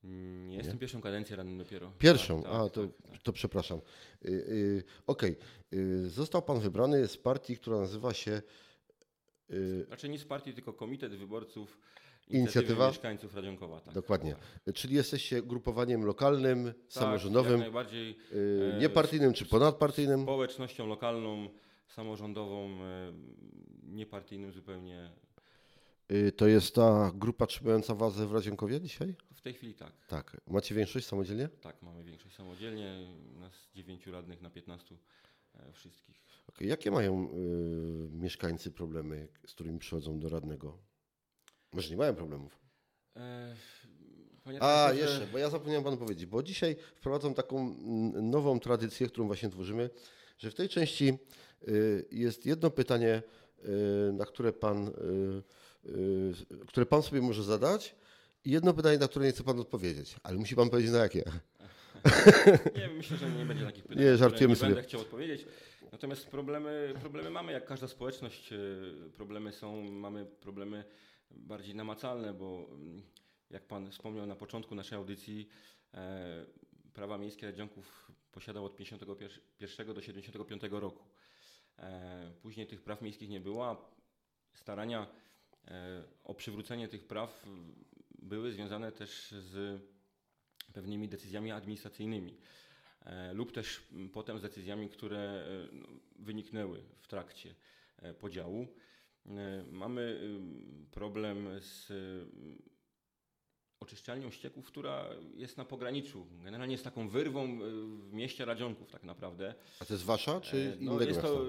Mm, 0.03 0.51
Jestem 0.51 0.77
pierwszą 0.77 1.01
kadencję 1.01 1.35
radnym 1.35 1.57
dopiero. 1.57 1.91
Pierwszą, 1.99 2.43
Tak, 2.43 2.51
a 2.53 2.63
tak, 2.63 2.71
to, 2.73 2.87
tak. 2.87 3.21
to 3.23 3.33
przepraszam. 3.33 3.79
Y, 4.25 4.29
y, 4.29 4.83
Okej, 5.07 5.35
Y, 5.73 6.09
został 6.09 6.41
pan 6.41 6.59
wybrany 6.59 7.07
z 7.07 7.17
partii, 7.17 7.57
która 7.57 7.77
nazywa 7.77 8.13
się 8.13 8.41
y, 9.51 9.85
Znaczy 9.87 10.09
nie 10.09 10.19
z 10.19 10.25
partii, 10.25 10.53
tylko 10.53 10.73
Komitet 10.73 11.15
Wyborców 11.15 11.79
Inicjatywa? 12.29 12.37
Inicjatywy 12.39 12.87
Mieszkańców 12.87 13.35
Radzionkowa. 13.35 13.81
Tak. 13.81 13.93
Dokładnie. 13.93 14.35
Tak. 14.65 14.75
Czyli 14.75 14.95
jesteście 14.95 15.41
grupowaniem 15.41 16.05
lokalnym, 16.05 16.65
Tak, 16.65 16.75
samorządowym, 16.89 17.59
najbardziej 17.59 18.17
e, 18.75 18.79
niepartyjnym 18.79 19.33
czy 19.33 19.45
ponadpartyjnym. 19.45 20.21
społecznością 20.23 20.87
lokalną, 20.87 21.49
samorządową, 21.87 22.69
e, 22.83 23.13
niepartyjnym 23.83 24.51
zupełnie. 24.51 25.09
Y, 26.11 26.31
To 26.31 26.47
jest 26.47 26.75
ta 26.75 27.11
grupa 27.15 27.47
trzymająca 27.47 27.95
władzę 27.95 28.27
w 28.27 28.33
Radziankowie 28.33 28.81
dzisiaj? 28.81 29.15
W 29.35 29.41
tej 29.41 29.53
chwili 29.53 29.73
tak. 29.73 29.91
Tak. 30.07 30.41
Macie 30.47 30.75
większość 30.75 31.05
samodzielnie? 31.07 31.49
Tak, 31.61 31.81
mamy 31.81 32.03
większość 32.03 32.35
samodzielnie, 32.35 33.07
nas 33.39 33.53
dziewięciu 33.75 34.11
radnych 34.11 34.41
na 34.41 34.49
15 34.49 34.95
e, 35.55 35.71
wszystkich. 35.71 36.15
Okej, 36.47 36.67
Jakie 36.67 36.91
mają 36.91 37.29
y, 37.29 38.09
mieszkańcy 38.11 38.71
problemy, 38.71 39.27
z 39.47 39.53
którymi 39.53 39.79
przychodzą 39.79 40.19
do 40.19 40.29
radnego? 40.29 40.77
Może 41.73 41.89
nie 41.89 41.97
mają 41.97 42.15
problemów. 42.15 42.59
E, 43.15 43.55
A, 44.59 44.93
jeszcze, 44.93 45.27
bo 45.31 45.37
ja 45.37 45.49
zapomniałem 45.49 45.83
panu 45.83 45.97
powiedzieć, 45.97 46.25
bo 46.25 46.43
dzisiaj 46.43 46.75
wprowadzam 46.95 47.33
taką 47.33 47.75
nową 48.21 48.59
tradycję, 48.59 49.07
którą 49.07 49.27
właśnie 49.27 49.49
tworzymy, 49.49 49.89
że 50.37 50.51
w 50.51 50.55
tej 50.55 50.69
części 50.69 51.13
y, 51.67 52.05
jest 52.11 52.45
jedno 52.45 52.69
pytanie, 52.69 53.21
y, 54.09 54.13
na 54.13 54.25
które 54.25 54.53
pan, 54.53 54.87
y, 54.87 54.91
które 56.67 56.85
pan 56.85 57.03
sobie 57.03 57.21
może 57.21 57.43
zadać 57.43 57.95
i 58.45 58.51
jedno 58.51 58.73
pytanie, 58.73 58.97
na 58.97 59.07
które 59.07 59.25
nie 59.25 59.31
chce 59.31 59.43
pan 59.43 59.59
odpowiedzieć, 59.59 60.15
ale 60.23 60.37
musi 60.37 60.55
pan 60.55 60.69
powiedzieć 60.69 60.91
na 60.91 60.97
jakie. 60.99 61.23
Nie, 62.77 62.87
myślę, 62.87 63.17
że 63.17 63.29
nie 63.29 63.45
będzie 63.45 63.65
takich 63.65 63.83
pytań. 63.83 64.03
Nie, 64.03 64.17
żartujemy 64.17 64.51
nie 64.51 64.55
sobie. 64.55 64.73
będę 64.73 64.87
chciał 64.87 65.01
odpowiedzieć. 65.01 65.45
Natomiast 65.91 66.27
problemy, 66.27 66.93
problemy 67.01 67.29
mamy, 67.29 67.51
jak 67.51 67.65
każda 67.65 67.87
społeczność. 67.87 68.53
e, 68.53 68.57
Problemy 69.17 69.51
są, 69.51 69.81
mamy 69.83 70.25
problemy 70.25 70.83
bardziej 71.31 71.75
namacalne, 71.75 72.33
bo 72.33 72.65
mm, 72.71 73.01
jak 73.49 73.67
Pan 73.67 73.91
wspomniał 73.91 74.25
na 74.25 74.35
początku 74.35 74.75
naszej 74.75 74.97
audycji, 74.97 75.49
e, 75.93 76.45
prawa 76.93 77.17
miejskie 77.17 77.47
Radzionków 77.47 78.11
posiadał 78.31 78.65
od 78.65 78.75
51 78.75 79.93
do 79.95 80.01
75 80.01 80.63
roku. 80.71 81.03
E, 81.79 82.31
Później 82.41 82.67
tych 82.67 82.81
praw 82.81 83.01
miejskich 83.01 83.29
nie 83.29 83.39
było, 83.39 83.67
a 83.69 83.77
starania 84.53 85.07
o 86.23 86.33
przywrócenie 86.33 86.87
tych 86.87 87.07
praw 87.07 87.45
były 88.21 88.51
związane 88.51 88.91
też 88.91 89.31
z 89.31 89.81
pewnymi 90.73 91.07
decyzjami 91.09 91.51
administracyjnymi 91.51 92.37
e, 93.05 93.33
lub 93.33 93.51
też 93.51 93.81
potem 94.13 94.39
z 94.39 94.41
decyzjami, 94.41 94.89
które 94.89 95.19
e, 95.19 95.75
no, 95.75 95.87
wyniknęły 96.19 96.83
w 96.99 97.07
trakcie 97.07 97.55
e, 97.97 98.13
podziału. 98.13 98.67
E, 99.25 99.63
Mamy 99.71 100.19
ym, 100.23 100.87
problem 100.91 101.47
z 101.59 101.91
oczyszczalnią 103.89 104.31
ścieków, 104.31 104.65
która 104.65 105.05
jest 105.35 105.57
na 105.57 105.65
pograniczu. 105.65 106.25
Generalnie 106.43 106.71
jest 106.73 106.83
taką 106.83 107.09
wyrwą 107.09 107.45
y, 107.45 107.57
w 108.09 108.13
mieście 108.13 108.45
Radzionków 108.45 108.91
tak 108.91 109.03
naprawdę. 109.03 109.53
A 109.79 109.85
to 109.85 109.93
jest 109.93 110.05
wasza 110.05 110.41
czy 110.41 110.57
E, 110.57 110.83
innego 110.83 111.01
jest 111.03 111.21
to 111.21 111.45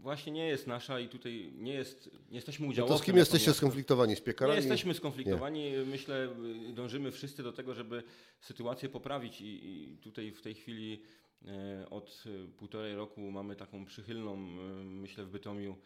właśnie 0.00 0.32
nie 0.32 0.48
jest 0.48 0.66
nasza 0.66 1.00
i 1.00 1.08
tutaj 1.08 1.52
nie 1.56 1.72
jest, 1.74 2.10
nie 2.30 2.36
jesteśmy 2.36 2.66
No 2.66 2.70
udziałowcem. 2.70 2.98
to 2.98 3.02
z 3.02 3.06
kim 3.06 3.16
jesteście 3.16 3.52
skonfliktowani? 3.52 4.16
Z 4.16 4.18
Nie 4.18 4.24
piekarami? 4.24 4.56
jesteśmy 4.56 4.94
skonfliktowani. 4.94 5.72
Myślę, 5.86 6.28
y, 6.70 6.72
dążymy 6.72 7.10
wszyscy 7.12 7.42
do 7.42 7.52
tego, 7.52 7.74
żeby 7.74 8.02
sytuację 8.40 8.88
poprawić 8.88 9.40
i, 9.40 9.44
i 9.92 9.96
tutaj 9.98 10.32
w 10.32 10.40
tej 10.42 10.54
chwili 10.54 11.02
e, 11.46 11.90
od 11.90 12.24
półtorej 12.56 12.94
roku 12.94 13.20
mamy 13.30 13.56
taką 13.56 13.84
przychylną, 13.86 14.36
myślę, 14.84 15.24
w 15.24 15.30
Bytomiu 15.30 15.76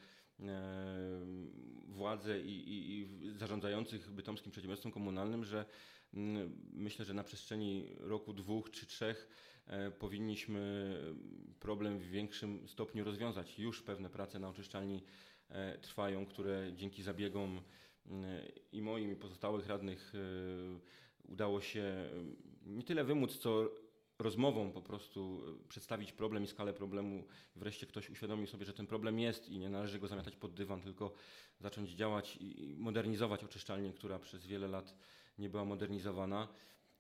e, 2.05 2.07
władzę 2.07 2.41
i, 2.41 2.69
i, 2.69 3.01
i 3.01 3.31
zarządzających 3.31 4.11
bytomskim 4.11 4.53
przedsiębiorstwem 4.53 4.93
komunalnym, 4.93 5.45
że 5.45 5.65
mm, 6.15 6.61
myślę, 6.73 7.05
że 7.05 7.15
na 7.15 7.25
przestrzeni 7.25 7.97
roku, 7.99 8.33
dwóch 8.33 8.71
czy 8.71 8.87
trzech 8.87 9.29
e, 9.67 9.91
powinniśmy 9.91 10.95
problem 11.61 11.99
w 11.99 12.05
większym 12.05 12.69
stopniu 12.69 13.05
rozwiązać. 13.05 13.59
Już 13.59 13.83
pewne 13.83 14.11
prace 14.11 14.39
na 14.39 14.49
oczyszczalni 14.49 15.03
e, 15.49 15.79
trwają, 15.79 16.27
które 16.27 16.73
dzięki 16.77 17.03
zabiegom 17.03 17.61
mm, 18.07 18.43
i 18.73 18.83
moim 18.83 19.13
i 19.13 19.17
pozostałych 19.17 19.67
radnych 19.67 20.13
e, 20.15 21.33
udało 21.33 21.61
się 21.61 21.83
e, 21.83 22.11
nie 22.67 22.83
tyle 22.83 23.05
wymóc, 23.05 23.39
co 23.39 23.71
rozmową 24.19 24.73
po 24.73 24.83
prostu 24.83 25.43
e, 25.65 25.69
przedstawić 25.69 26.13
problem 26.13 26.45
i 26.45 26.47
skalę 26.47 26.73
problemu. 26.73 27.25
Wreszcie 27.57 27.87
ktoś 27.87 28.11
uświadomił 28.11 28.47
sobie, 28.47 28.65
że 28.65 28.73
ten 28.73 28.87
problem 28.87 29.19
jest 29.19 29.49
i 29.49 29.59
nie 29.59 29.69
należy 29.69 29.99
go 29.99 30.09
zamiatać 30.09 30.37
pod 30.37 30.55
dywan, 30.55 30.81
tylko 30.81 31.13
zacząć 31.61 31.91
działać 31.91 32.37
i 32.41 32.75
modernizować 32.79 33.45
oczyszczalnię, 33.45 33.93
która 33.93 34.19
przez 34.19 34.47
wiele 34.47 34.69
lat 34.69 34.95
nie 35.39 35.49
była 35.49 35.65
modernizowana. 35.65 36.49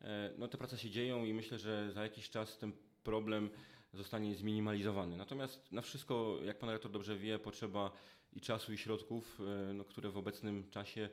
E, 0.01 0.33
No 0.39 0.49
te 0.49 0.59
prace 0.59 0.79
się 0.79 0.91
dzieją 0.91 1.25
i 1.25 1.35
myślę, 1.35 1.59
że 1.59 1.93
za 1.93 2.03
jakiś 2.03 2.31
czas 2.31 2.59
ten 2.59 2.73
problem 3.03 3.51
zostanie 3.93 4.35
zminimalizowany. 4.35 5.17
Natomiast 5.17 5.73
na 5.73 5.83
wszystko, 5.83 6.39
jak 6.45 6.59
pan 6.59 6.71
rektor 6.71 6.91
dobrze 6.91 7.17
wie, 7.17 7.39
potrzeba 7.39 7.91
i 8.33 8.41
czasu, 8.41 8.73
i 8.73 8.79
środków, 8.79 9.41
e, 9.71 9.75
no, 9.75 9.85
które 9.85 10.11
w 10.11 10.17
obecnym 10.17 10.71
czasie 10.71 11.09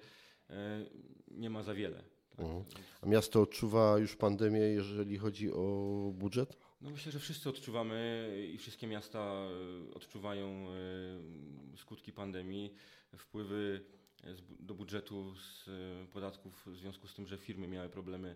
nie 1.27 1.49
ma 1.49 1.63
za 1.63 1.73
wiele. 1.73 2.03
Tak? 2.37 2.45
Mhm. 2.45 2.63
A 3.01 3.05
miasto 3.05 3.41
odczuwa 3.41 3.97
już 3.97 4.15
pandemię, 4.15 4.59
jeżeli 4.59 5.17
chodzi 5.17 5.51
o 5.51 6.11
budżet? 6.13 6.57
No 6.81 6.89
myślę, 6.89 7.11
że 7.11 7.19
wszyscy 7.19 7.49
odczuwamy 7.49 8.29
i 8.53 8.57
wszystkie 8.57 8.87
miasta 8.87 9.19
e, 9.19 9.93
odczuwają 9.93 10.67
e, 11.73 11.77
skutki 11.77 12.13
pandemii, 12.13 12.73
wpływy 13.17 13.85
do 14.59 14.73
budżetu 14.73 15.35
z 15.35 15.69
podatków 16.09 16.67
w 16.67 16.77
związku 16.77 17.07
z 17.07 17.13
tym, 17.13 17.27
że 17.27 17.37
firmy 17.37 17.67
miały 17.67 17.89
problemy, 17.89 18.35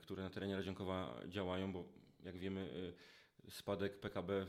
które 0.00 0.22
na 0.22 0.30
terenie 0.30 0.56
Radzionkowa 0.56 1.20
działają, 1.28 1.72
bo 1.72 1.84
jak 2.24 2.38
wiemy 2.38 2.92
spadek 3.48 4.00
PKB 4.00 4.46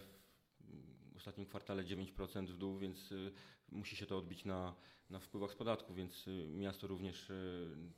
ostatnim 1.21 1.47
kwartale 1.47 1.83
9% 1.83 2.47
w 2.47 2.57
dół, 2.57 2.77
więc 2.77 3.09
musi 3.71 3.95
się 3.95 4.05
to 4.05 4.17
odbić 4.17 4.45
na, 4.45 4.75
na 5.09 5.19
wpływach 5.19 5.51
z 5.51 5.55
podatku, 5.55 5.93
więc 5.93 6.25
miasto 6.47 6.87
również 6.87 7.31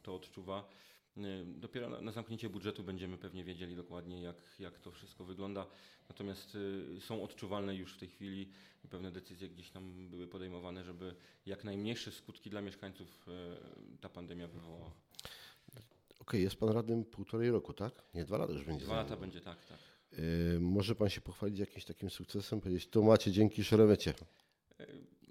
to 0.01 0.15
odczuwa. 0.15 0.69
Y, 1.17 1.45
dopiero 1.45 2.01
na, 2.01 2.11
zamknięcie 2.11 2.49
budżetu 2.49 2.83
będziemy 2.83 3.17
pewnie 3.17 3.43
wiedzieli 3.43 3.75
dokładnie, 3.75 4.21
jak, 4.21 4.37
jak 4.59 4.79
to 4.79 4.91
wszystko 4.91 5.25
wygląda. 5.25 5.67
Natomiast 6.09 6.55
y, 6.55 7.01
są 7.01 7.23
odczuwalne 7.23 7.75
już 7.75 7.93
w 7.93 7.97
tej 7.97 8.09
chwili 8.09 8.49
pewne 8.89 9.11
decyzje 9.11 9.49
gdzieś 9.49 9.71
tam 9.71 10.09
były 10.09 10.27
podejmowane, 10.27 10.83
żeby 10.83 11.15
jak 11.45 11.63
najmniejsze 11.63 12.11
skutki 12.11 12.49
dla 12.49 12.61
mieszkańców 12.61 13.27
y, 13.27 13.97
ta 13.97 14.09
pandemia 14.09 14.47
wywołała. 14.47 14.85
Okej, 14.87 16.19
okay, 16.19 16.39
jest 16.39 16.55
pan 16.55 16.69
radnym 16.69 17.05
półtorej 17.05 17.51
roku, 17.51 17.73
tak? 17.73 18.03
Nie, 18.13 18.25
dwa 18.25 18.37
lata 18.37 18.53
już 18.53 18.63
będzie. 18.63 18.85
Dwa 18.85 18.95
lata 18.95 19.17
będzie, 19.17 19.41
tak, 19.41 19.65
tak. 19.65 19.79
Yy, 20.17 20.59
może 20.59 20.95
pan 20.95 21.09
się 21.09 21.21
pochwalić 21.21 21.59
jakimś 21.59 21.85
takim 21.85 22.09
sukcesem, 22.09 22.61
powiedzieć, 22.61 22.87
to 22.87 23.01
macie 23.01 23.31
dzięki 23.31 23.63
szeremecie. 23.63 24.13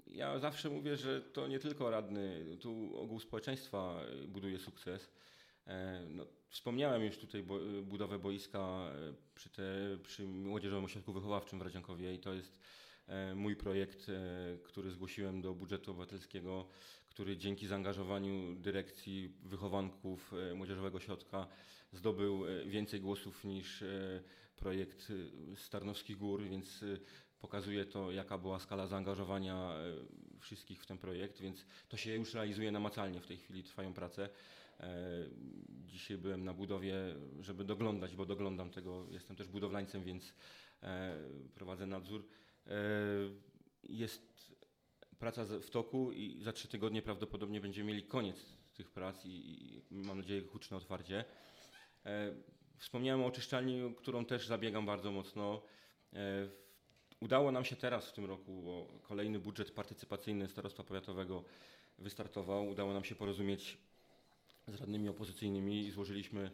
Ja 0.07 0.39
zawsze 0.39 0.69
mówię, 0.69 0.97
że 0.97 1.21
to 1.21 1.47
nie 1.47 1.59
tylko 1.59 1.89
radny, 1.89 2.57
tu 2.59 2.97
ogół 2.97 3.19
społeczeństwa 3.19 3.99
buduje 4.27 4.59
sukces. 4.59 5.09
No, 6.09 6.25
wspomniałem 6.49 7.03
już 7.03 7.17
tutaj 7.17 7.43
bo, 7.43 7.59
budowę 7.83 8.19
boiska 8.19 8.91
przy, 9.35 9.49
te, 9.49 9.63
przy 10.03 10.27
Młodzieżowym 10.27 10.85
Ośrodku 10.85 11.13
Wychowawczym 11.13 11.59
w 11.59 11.61
Radzionkowie 11.61 12.13
i 12.13 12.19
to 12.19 12.33
jest 12.33 12.59
mój 13.35 13.55
projekt, 13.55 14.07
który 14.63 14.91
zgłosiłem 14.91 15.41
do 15.41 15.53
budżetu 15.53 15.91
obywatelskiego, 15.91 16.67
który 17.13 17.37
dzięki 17.37 17.67
zaangażowaniu 17.67 18.55
dyrekcji 18.55 19.33
wychowanków 19.43 20.31
Młodzieżowego 20.55 20.97
Ośrodka 20.97 21.47
zdobył 21.91 22.43
więcej 22.65 23.01
głosów 23.01 23.43
niż 23.43 23.83
projekt 24.55 25.11
Starnowskich 25.55 26.17
Gór, 26.17 26.43
więc 26.43 26.85
pokazuje 27.39 27.85
to, 27.85 28.11
jaka 28.11 28.37
była 28.37 28.59
skala 28.59 28.87
zaangażowania 28.87 29.73
wszystkich 30.39 30.83
w 30.83 30.85
ten 30.85 30.97
projekt, 30.97 31.41
więc 31.41 31.65
to 31.89 31.97
się 31.97 32.13
już 32.13 32.33
realizuje 32.33 32.71
namacalnie. 32.71 33.21
W 33.21 33.27
tej 33.27 33.37
chwili 33.37 33.63
trwają 33.63 33.93
prace. 33.93 34.29
E, 34.79 34.89
dzisiaj 35.69 36.17
byłem 36.17 36.43
na 36.43 36.53
budowie, 36.53 36.95
żeby 37.39 37.63
doglądać, 37.63 38.15
bo 38.15 38.25
doglądam 38.25 38.69
tego, 38.69 39.07
jestem 39.11 39.35
też 39.35 39.47
budowlańcem, 39.47 40.03
więc 40.03 40.33
e, 40.83 41.15
prowadzę 41.55 41.85
nadzór. 41.85 42.25
E, 42.67 42.71
jest 43.83 44.52
praca 45.23 45.45
w 45.45 45.69
toku 45.69 46.11
i 46.11 46.41
za 46.41 46.53
trzy 46.53 46.67
tygodnie 46.67 47.01
prawdopodobnie 47.01 47.61
będziemy 47.61 47.87
mieli 47.87 48.03
koniec 48.03 48.45
tych 48.73 48.91
prac 48.91 49.25
i, 49.25 49.81
mam 49.91 50.17
nadzieję 50.17 50.41
huczne 50.41 50.77
otwarcie. 50.77 51.25
Wspomniałem 52.77 53.21
o 53.23 53.25
oczyszczalni, 53.25 53.95
którą 53.97 54.25
też 54.25 54.47
zabiegam 54.47 54.85
bardzo 54.85 55.11
mocno. 55.11 55.61
Udało 57.19 57.51
nam 57.51 57.65
się 57.65 57.75
teraz 57.75 58.09
w 58.09 58.13
tym 58.13 58.25
roku, 58.25 58.61
bo 58.61 58.99
kolejny 59.01 59.39
budżet 59.39 59.71
partycypacyjny 59.71 60.47
Starostwa 60.47 60.83
Powiatowego 60.83 61.43
wystartował. 61.97 62.67
Udało 62.69 62.93
nam 62.93 63.03
się 63.03 63.15
porozumieć 63.15 63.77
z 64.67 64.75
radnymi 64.75 65.09
opozycyjnymi 65.09 65.87
i 65.87 65.91
złożyliśmy 65.91 66.51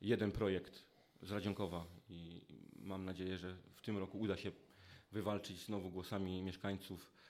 jeden 0.00 0.32
projekt 0.32 0.84
z 1.22 1.30
Radzionkowa 1.30 1.86
i 2.08 2.40
mam 2.76 3.04
nadzieję, 3.04 3.38
że 3.38 3.56
w 3.74 3.82
tym 3.82 3.98
roku 3.98 4.18
uda 4.18 4.36
się 4.36 4.52
wywalczyć 5.12 5.64
znowu 5.64 5.90
głosami 5.90 6.42
mieszkańców 6.42 7.12
e, 7.16 7.20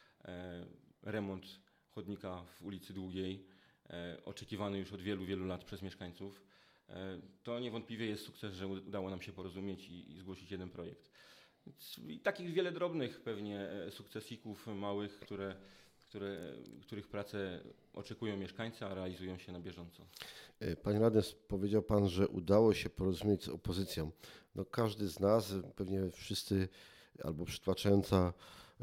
remont 1.02 1.61
chodnika 1.90 2.44
w 2.44 2.62
ulicy 2.62 2.92
Długiej, 2.92 3.46
e, 3.90 4.16
oczekiwany 4.24 4.78
już 4.78 4.92
od 4.92 5.00
wielu, 5.00 5.24
wielu 5.24 5.46
lat 5.46 5.64
przez 5.64 5.83
mieszkańców. 5.83 6.44
E, 6.88 7.20
to 7.42 7.61
niewątpliwie 7.61 8.06
jest 8.06 8.24
sukces, 8.24 8.54
że 8.54 8.66
udało 8.66 9.11
nam 9.11 9.22
się 9.22 9.33
porozumieć 9.33 9.88
i, 9.88 10.16
zgłosić 10.18 10.50
jeden 10.50 10.70
projekt. 10.70 11.11
I 12.06 12.20
takich 12.20 12.52
wiele 12.52 12.72
drobnych 12.72 13.20
pewnie 13.20 13.68
sukcesików 13.90 14.66
małych, 14.66 15.20
które 15.20 15.56
które, 16.11 16.52
których 16.83 17.09
pracę 17.09 17.61
oczekują 17.92 18.37
mieszkańcy, 18.37 18.85
a 18.85 18.94
realizują 18.94 19.38
się 19.38 19.52
na 19.52 19.61
bieżąco. 19.61 20.06
E, 20.61 20.76
panie 20.76 20.98
radny, 20.98 21.20
powiedział 21.48 21.83
Pan, 21.83 22.09
że 22.09 22.28
udało 22.28 22.74
się 22.74 22.90
porozumieć 22.90 23.44
z 23.44 23.48
opozycją. 23.48 24.11
No 24.54 24.64
każdy 24.64 25.09
z 25.09 25.20
nas, 25.20 25.54
pewnie 25.76 26.11
wszyscy 26.11 26.68
albo 27.24 27.44
przytłaczająca 27.44 28.33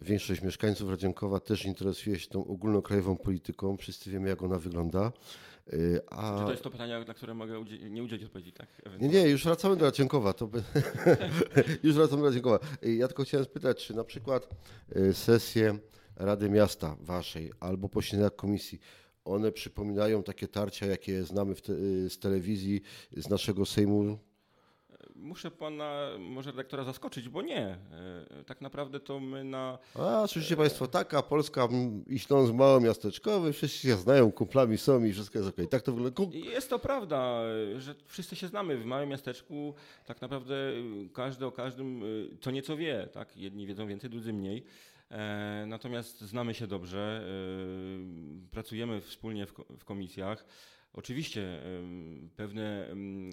większość 0.01 0.41
mieszkańców 0.41 0.89
Radziankowa 0.89 1.39
też 1.39 1.65
interesuje 1.65 2.19
się 2.19 2.29
tą 2.29 2.47
ogólnokrajową 2.47 3.17
polityką. 3.17 3.77
Wszyscy 3.77 4.11
wiemy, 4.11 4.29
jak 4.29 4.43
ona 4.43 4.59
wygląda. 4.59 5.11
E, 5.73 6.13
a... 6.13 6.39
Czy 6.39 6.45
to 6.45 6.51
jest 6.51 6.63
to 6.63 6.71
pytanie, 6.71 7.05
na 7.07 7.13
które 7.13 7.33
mogę 7.33 7.65
nie 7.89 8.03
udzielić 8.03 8.25
odpowiedzi, 8.25 8.51
tak? 8.51 8.67
Nie, 8.99 9.07
nie, 9.07 9.29
już 9.29 9.43
wracamy 9.43 9.75
do 9.75 9.85
Racienkowa. 9.85 10.33
To 10.33 10.47
by... 10.47 10.63
już 11.83 11.95
wracamy 11.95 12.21
do 12.21 12.27
Racienkowa. 12.27 12.59
E, 12.83 12.93
ja 12.93 13.07
tylko 13.07 13.23
chciałem 13.23 13.45
spytać, 13.45 13.85
czy 13.85 13.95
na 13.95 14.03
przykład 14.03 14.49
sesję 15.13 15.77
Rady 16.15 16.49
Miasta 16.49 16.95
Waszej 16.99 17.51
albo 17.59 17.89
posiedzenia 17.89 18.29
komisji, 18.29 18.79
one 19.25 19.51
przypominają 19.51 20.23
takie 20.23 20.47
tarcia, 20.47 20.85
jakie 20.85 21.23
znamy 21.23 21.55
te, 21.55 21.73
z 22.09 22.19
telewizji, 22.19 22.81
z 23.17 23.29
naszego 23.29 23.65
Sejmu? 23.65 24.19
Muszę 25.17 25.51
pana, 25.51 26.09
może 26.19 26.51
redaktora 26.51 26.83
zaskoczyć, 26.83 27.29
bo 27.29 27.41
nie. 27.41 27.61
E, 27.67 28.43
tak 28.45 28.61
naprawdę 28.61 28.99
to 28.99 29.19
my 29.19 29.43
na. 29.43 29.77
A, 29.95 30.27
słyszycie 30.27 30.57
Państwo, 30.57 30.87
taka 30.87 31.21
Polska 31.21 31.67
i 32.07 32.19
Śląsk 32.19 32.53
mało 32.53 32.79
miasteczkowy, 32.79 33.53
wszyscy 33.53 33.77
się 33.77 33.95
znają, 33.95 34.31
kumplami 34.31 34.77
są 34.77 35.03
i 35.03 35.13
wszystko 35.13 35.39
jest 35.39 35.49
okej. 35.49 35.65
Okay. 35.65 35.79
Tak 35.79 35.81
to 35.81 35.91
wygląda. 35.91 36.37
Jest 36.37 36.69
to 36.69 36.79
prawda, 36.79 37.41
że 37.77 37.95
wszyscy 38.05 38.35
się 38.35 38.47
znamy. 38.47 38.77
W 38.77 38.85
małym 38.85 39.09
miasteczku 39.09 39.73
tak 40.05 40.21
naprawdę 40.21 40.55
każdy 41.13 41.45
o 41.45 41.51
każdym 41.51 42.03
co 42.41 42.51
nieco 42.51 42.77
wie. 42.77 43.07
Tak? 43.11 43.37
Jedni 43.37 43.67
wiedzą 43.67 43.87
więcej, 43.87 44.09
drudzy 44.09 44.33
mniej. 44.33 44.63
E, 45.11 45.65
natomiast 45.67 46.21
znamy 46.21 46.53
się 46.53 46.67
dobrze, 46.67 47.21
e, 47.23 48.49
pracujemy 48.51 49.01
wspólnie 49.01 49.45
w 49.79 49.85
komisjach. 49.85 50.45
Oczywiście 50.93 51.61
pewne 52.35 52.87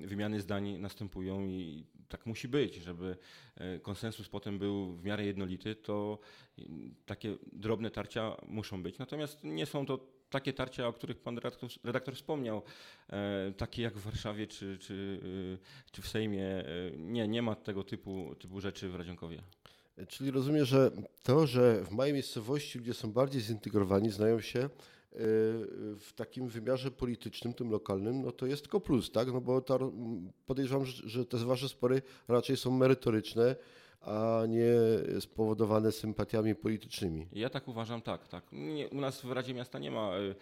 wymiany 0.04 0.40
zdań 0.40 0.78
następują 0.78 1.46
i 1.48 1.86
tak 2.08 2.26
musi 2.26 2.48
być, 2.48 2.74
żeby 2.74 3.16
e, 3.56 3.78
konsensus 3.78 4.28
potem 4.28 4.58
był 4.58 4.92
w 4.92 5.04
miarę 5.04 5.24
jednolity, 5.24 5.74
to 5.74 6.18
takie 7.06 7.36
drobne 7.52 7.90
tarcia 7.90 8.36
muszą 8.46 8.82
być. 8.82 8.98
Natomiast 8.98 9.44
nie 9.44 9.66
są 9.66 9.86
to 9.86 10.14
takie 10.30 10.52
tarcia, 10.52 10.88
o 10.88 10.92
których 10.92 11.18
pan 11.18 11.36
redaktor, 11.36 11.70
redaktor 11.84 12.14
wspomniał, 12.14 12.62
takie 13.56 13.82
jak 13.82 13.94
w 13.94 14.02
Warszawie 14.02 14.46
czy, 14.46 14.78
czy, 14.78 15.20
czy 15.92 16.02
w 16.02 16.08
Sejmie. 16.08 16.64
Nie, 16.96 17.28
nie 17.28 17.42
ma 17.42 17.54
tego 17.54 17.84
typu, 17.84 18.34
typu 18.34 18.60
rzeczy 18.60 18.88
w 18.88 18.94
Radzionkowie. 18.94 19.42
Czyli 20.08 20.30
rozumiem, 20.30 20.64
że 20.64 20.90
to, 21.22 21.46
że 21.46 21.84
w 21.84 21.90
małej 21.90 22.12
miejscowości 22.12 22.78
ludzie 22.78 22.94
są 22.94 23.12
bardziej 23.12 23.42
zintegrowani, 23.42 24.10
znają 24.10 24.40
się 24.40 24.60
e, 24.60 24.68
w 25.14 26.10
takim 26.16 26.48
wymiarze 26.48 26.90
politycznym, 26.90 27.54
tym 27.54 27.70
lokalnym, 27.70 28.22
no 28.22 28.32
to 28.32 28.46
jest 28.46 28.62
tylko 28.62 28.80
plus, 28.80 29.10
tak? 29.10 29.32
No 29.32 29.40
bo 29.40 29.60
ta, 29.60 29.78
podejrzewam, 30.46 30.84
że 30.86 31.26
te 31.26 31.36
wasze 31.36 31.68
spory 31.68 32.02
raczej 32.28 32.56
są 32.56 32.70
merytoryczne, 32.70 33.56
a 34.06 34.46
nie 34.46 34.66
spowodowane 35.20 35.92
sympatiami 35.92 36.54
politycznymi. 36.54 37.26
Ja 37.32 37.50
tak 37.50 37.68
uważam, 37.68 38.02
tak. 38.02 38.28
tak. 38.28 38.44
Nie, 38.52 38.88
u 38.88 39.00
nas 39.00 39.20
w 39.20 39.32
Radzie 39.32 39.54
Miasta 39.54 39.78
nie 39.78 39.90
ma 39.90 40.16
y, 40.18 40.34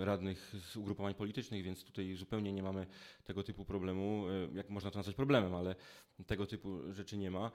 y, 0.00 0.04
radnych 0.04 0.54
z 0.72 0.76
ugrupowań 0.76 1.14
politycznych, 1.14 1.62
więc 1.62 1.84
tutaj 1.84 2.14
zupełnie 2.14 2.52
nie 2.52 2.62
mamy 2.62 2.86
tego 3.24 3.42
typu 3.42 3.64
problemu, 3.64 4.28
y, 4.28 4.48
jak 4.54 4.70
można 4.70 4.90
to 4.90 4.98
nazwać 4.98 5.16
problemem, 5.16 5.54
ale 5.54 5.74
tego 6.26 6.46
typu 6.46 6.92
rzeczy 6.92 7.18
nie 7.18 7.30
ma. 7.30 7.50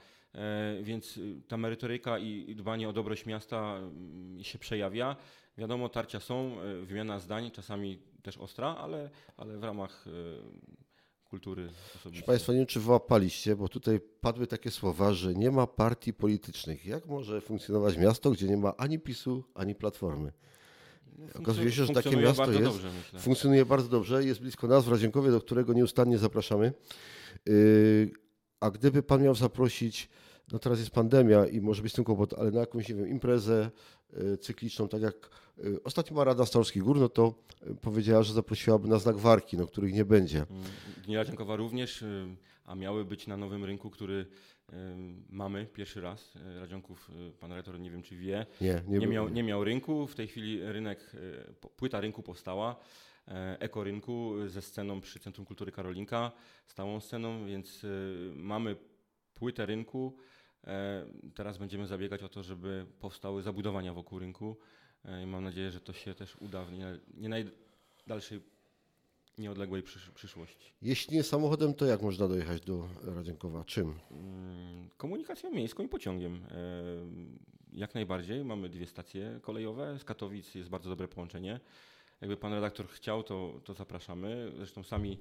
Więc 0.81 1.19
ta 1.47 1.57
merytoryka 1.57 2.19
i 2.19 2.55
dbanie 2.55 2.89
o 2.89 2.93
dobrość 2.93 3.25
miasta 3.25 3.79
się 4.41 4.59
przejawia. 4.59 5.15
Wiadomo, 5.57 5.89
tarcia 5.89 6.19
są, 6.19 6.57
wymiana 6.83 7.19
zdań, 7.19 7.51
czasami 7.51 7.99
też 8.23 8.37
ostra, 8.37 8.75
ale, 8.75 9.09
ale 9.37 9.57
w 9.57 9.63
ramach 9.63 10.05
kultury 11.29 11.63
osobistej. 11.65 12.11
Proszę 12.11 12.23
Państwa, 12.23 12.53
nie 12.53 12.59
wiem, 12.59 12.67
czy 12.67 12.79
wyłapaliście, 12.79 13.55
bo 13.55 13.67
tutaj 13.67 13.99
padły 14.21 14.47
takie 14.47 14.71
słowa, 14.71 15.13
że 15.13 15.33
nie 15.33 15.51
ma 15.51 15.67
partii 15.67 16.13
politycznych. 16.13 16.85
Jak 16.85 17.05
może 17.05 17.41
funkcjonować 17.41 17.97
miasto, 17.97 18.31
gdzie 18.31 18.47
nie 18.47 18.57
ma 18.57 18.77
ani 18.77 18.99
PiSu, 18.99 19.43
ani 19.55 19.75
Platformy? 19.75 20.31
No, 21.17 21.25
Okazuje 21.39 21.71
się, 21.71 21.85
że 21.85 21.93
takie 21.93 22.17
miasto 22.17 22.51
jest, 22.51 22.63
dobrze, 22.63 22.91
funkcjonuje 23.19 23.65
bardzo 23.65 23.89
dobrze, 23.89 24.25
jest 24.25 24.41
blisko 24.41 24.67
nas 24.67 24.85
w 24.85 24.91
Radzienkowie, 24.91 25.31
do 25.31 25.41
którego 25.41 25.73
nieustannie 25.73 26.17
zapraszamy. 26.17 26.73
Yy, 27.45 28.11
a 28.59 28.71
gdyby 28.71 29.03
Pan 29.03 29.23
miał 29.23 29.35
zaprosić, 29.35 30.09
no 30.51 30.59
teraz 30.59 30.79
jest 30.79 30.91
pandemia 30.91 31.45
i 31.45 31.61
może 31.61 31.81
być 31.81 31.91
z 31.91 31.95
tym 31.95 32.03
kłopot, 32.03 32.33
ale 32.33 32.51
na 32.51 32.59
jakąś, 32.59 32.89
nie 32.89 32.95
wiem, 32.95 33.07
imprezę 33.07 33.71
cykliczną, 34.41 34.87
tak 34.87 35.01
jak 35.01 35.29
Y, 35.65 35.83
ostatnio 35.83 36.15
ma 36.15 36.23
Rada 36.23 36.45
Starskich 36.45 36.83
Gór, 36.83 36.99
no 36.99 37.09
to 37.09 37.33
y, 37.71 37.75
powiedziała, 37.75 38.23
że 38.23 38.33
zaprosiłaby 38.33 38.87
na 38.87 38.99
znak 38.99 39.17
warki, 39.17 39.57
no, 39.57 39.67
których 39.67 39.93
nie 39.93 40.05
będzie. 40.05 40.37
Mm, 40.49 40.63
Gmina 41.05 41.25
Ciankowa 41.25 41.55
również, 41.55 42.01
y, 42.01 42.27
a 42.65 42.75
miały 42.75 43.05
być 43.05 43.27
na 43.27 43.37
nowym 43.37 43.63
rynku, 43.65 43.89
który 43.89 44.25
Mamy 45.29 45.65
pierwszy 45.65 46.01
raz 46.01 46.35
y, 46.35 46.59
Radzionków, 46.59 47.09
y, 47.29 47.31
pan 47.31 47.51
rektor 47.51 47.79
nie 47.79 47.91
wiem 47.91 48.03
czy 48.03 48.15
wie, 48.17 48.45
Nie, 48.61 48.81
nie, 48.87 48.99
był- 48.99 49.11
miał, 49.11 49.29
nie 49.29 49.43
miał 49.43 49.63
rynku. 49.63 50.07
W 50.07 50.15
tej 50.15 50.27
chwili 50.27 50.61
rynek, 50.63 51.11
y, 51.13 51.69
płyta 51.75 52.01
rynku 52.01 52.23
powstała, 52.23 52.75
ekorynku 53.59 54.33
ze 54.47 54.61
sceną 54.61 55.01
przy 55.01 55.19
Centrum 55.19 55.45
Kultury 55.45 55.71
Karolinka, 55.71 56.31
stałą 56.67 56.99
sceną, 56.99 57.45
więc 57.45 57.83
y, 57.83 58.31
mamy 58.35 58.75
płytę 59.33 59.65
rynku. 59.65 60.17
E, 60.63 61.05
Teraz 61.35 61.57
będziemy 61.57 61.87
zabiegać 61.87 62.23
o 62.23 62.29
to, 62.29 62.43
żeby 62.43 62.85
powstały 62.99 63.41
zabudowania 63.41 63.93
wokół 63.93 64.19
rynku 64.19 64.57
E, 65.05 65.23
i 65.23 65.25
mam 65.25 65.43
nadzieję, 65.43 65.71
że 65.71 65.79
to 65.81 65.93
się 65.93 66.13
też 66.13 66.35
uda 66.35 66.65
w 66.65 66.71
nie, 66.71 66.99
nie 67.13 67.29
najdalszej, 67.29 68.41
nieodległej 69.37 69.83
przysz, 69.83 70.09
przyszłości. 70.11 70.73
Jeśli 70.81 71.15
nie 71.17 71.23
samochodem, 71.23 71.73
to 71.73 71.85
jak 71.85 72.01
można 72.01 72.27
dojechać 72.27 72.61
do 72.61 72.89
Radziankowa? 73.03 73.63
Czym? 73.63 73.93
Mm, 74.11 74.89
Komunikacją 74.97 75.51
miejską 75.51 75.83
i 75.83 75.87
pociągiem. 75.87 76.35
E, 76.51 76.57
Jak 77.73 77.95
najbardziej. 77.95 78.45
Mamy 78.45 78.69
dwie 78.69 78.87
stacje 78.87 79.39
kolejowe. 79.41 79.99
Z 79.99 80.03
Katowic 80.03 80.55
jest 80.55 80.69
bardzo 80.69 80.89
dobre 80.89 81.07
połączenie. 81.07 81.59
Jakby 82.21 82.37
pan 82.37 82.53
redaktor 82.53 82.87
chciał, 82.87 83.23
to, 83.23 83.61
to 83.63 83.73
zapraszamy. 83.73 84.51
Zresztą 84.57 84.83
sami 84.83 85.17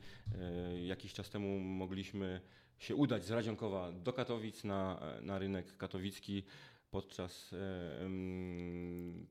jakiś 0.84 1.12
czas 1.12 1.30
temu 1.30 1.58
mogliśmy 1.58 2.40
się 2.78 2.94
udać 2.96 3.24
z 3.24 3.30
Radzionkowa 3.30 3.92
do 3.92 4.12
Katowic 4.12 4.64
na, 4.64 5.00
na 5.22 5.38
rynek 5.38 5.76
katowicki 5.76 6.44
podczas 6.90 7.52
e, 7.52 7.56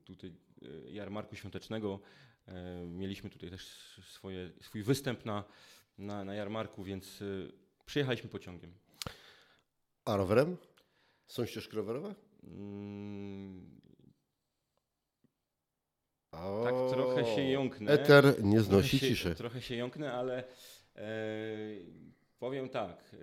tutaj 0.04 0.32
e, 0.62 0.90
jarmarku 0.90 1.36
świątecznego. 1.36 2.00
E, 2.48 2.84
Mieliśmy 2.86 3.30
tutaj 3.30 3.50
też 3.50 3.66
swoje, 4.12 4.50
swój 4.60 4.82
występ 4.82 5.24
na, 5.24 5.44
na, 5.98 6.24
na 6.24 6.34
jarmarku, 6.34 6.84
więc 6.84 7.22
przyjechaliśmy 7.86 8.30
pociągiem. 8.30 8.72
A 10.04 10.16
rowerem? 10.16 10.56
Są 11.26 11.46
ścieżki 11.46 11.76
rowerowe? 11.76 12.14
Mm, 12.44 13.76
O, 16.32 16.62
Tak 16.64 16.74
trochę 16.94 17.34
się 17.36 17.42
jąknę. 17.42 17.92
Eter 17.92 18.24
nie 18.24 18.34
trochę 18.34 18.62
znosi 18.62 18.98
się, 18.98 19.08
ciszy. 19.08 19.34
Trochę 19.34 19.62
się 19.62 19.76
jąknę, 19.76 20.12
ale 20.12 20.44
e, 20.96 21.06
powiem 22.38 22.68
tak. 22.68 23.14
E, 23.14 23.18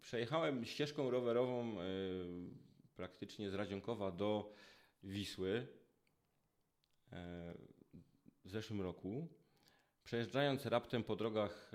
przejechałem 0.00 0.64
ścieżką 0.64 1.10
rowerową 1.10 1.80
e, 1.80 1.84
praktycznie 2.96 3.50
z 3.50 3.54
Radzionkowa 3.54 4.10
do 4.10 4.52
Wisły 5.02 5.66
e, 7.12 7.54
w 8.44 8.50
zeszłym 8.50 8.80
roku. 8.80 9.28
Przejeżdżając 10.04 10.66
raptem 10.66 11.04
po 11.04 11.16
drogach 11.16 11.72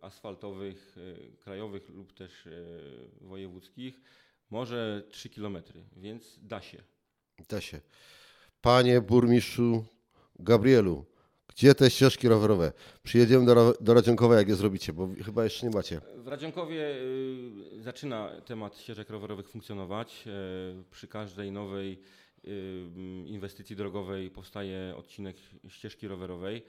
asfaltowych, 0.00 0.96
krajowych 1.40 1.88
lub 1.88 2.12
też 2.12 2.48
wojewódzkich, 3.20 4.00
może 4.50 5.02
3 5.10 5.30
km, 5.30 5.58
więc 5.96 6.38
da 6.42 6.60
się. 6.60 6.82
Da 7.48 7.60
się. 7.60 7.80
Panie 8.60 9.00
burmistrzu 9.00 9.84
Gabrielu, 10.38 11.04
gdzie 11.58 11.74
te 11.74 11.90
ścieżki 11.90 12.28
rowerowe? 12.28 12.72
Przyjedziemy 13.02 13.46
do, 13.46 13.74
do 13.80 13.94
Radziankowa, 13.94 14.36
jak 14.36 14.48
je 14.48 14.54
zrobicie, 14.54 14.92
bo 14.92 15.08
chyba 15.24 15.44
jeszcze 15.44 15.66
nie 15.66 15.72
macie. 15.74 16.00
W 16.16 16.28
Radzionkowie 16.28 16.90
y, 17.76 17.82
zaczyna 17.82 18.30
temat 18.46 18.78
ścieżek 18.78 19.10
rowerowych 19.10 19.48
funkcjonować. 19.48 20.24
E, 20.26 20.30
Przy 20.90 21.08
każdej 21.08 21.52
nowej 21.52 21.98
y, 22.44 22.48
inwestycji 23.26 23.76
drogowej 23.76 24.30
powstaje 24.30 24.94
odcinek 24.96 25.36
ścieżki 25.68 26.08
rowerowej. 26.08 26.56
E, 26.56 26.62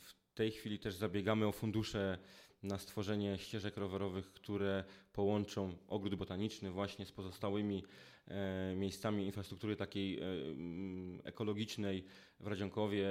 W 0.00 0.34
tej 0.34 0.50
chwili 0.50 0.78
też 0.78 0.94
zabiegamy 0.94 1.46
o 1.46 1.52
fundusze 1.52 2.18
na 2.64 2.78
stworzenie 2.78 3.38
ścieżek 3.38 3.76
rowerowych, 3.76 4.32
które 4.32 4.84
połączą 5.12 5.76
ogród 5.88 6.14
botaniczny 6.14 6.70
właśnie 6.70 7.06
z 7.06 7.12
pozostałymi 7.12 7.84
e, 8.28 8.74
miejscami 8.76 9.26
infrastruktury 9.26 9.76
takiej 9.76 10.18
e, 10.18 10.22
m, 10.22 11.20
ekologicznej 11.24 12.04
w 12.40 12.46
Radzionkowie, 12.46 13.08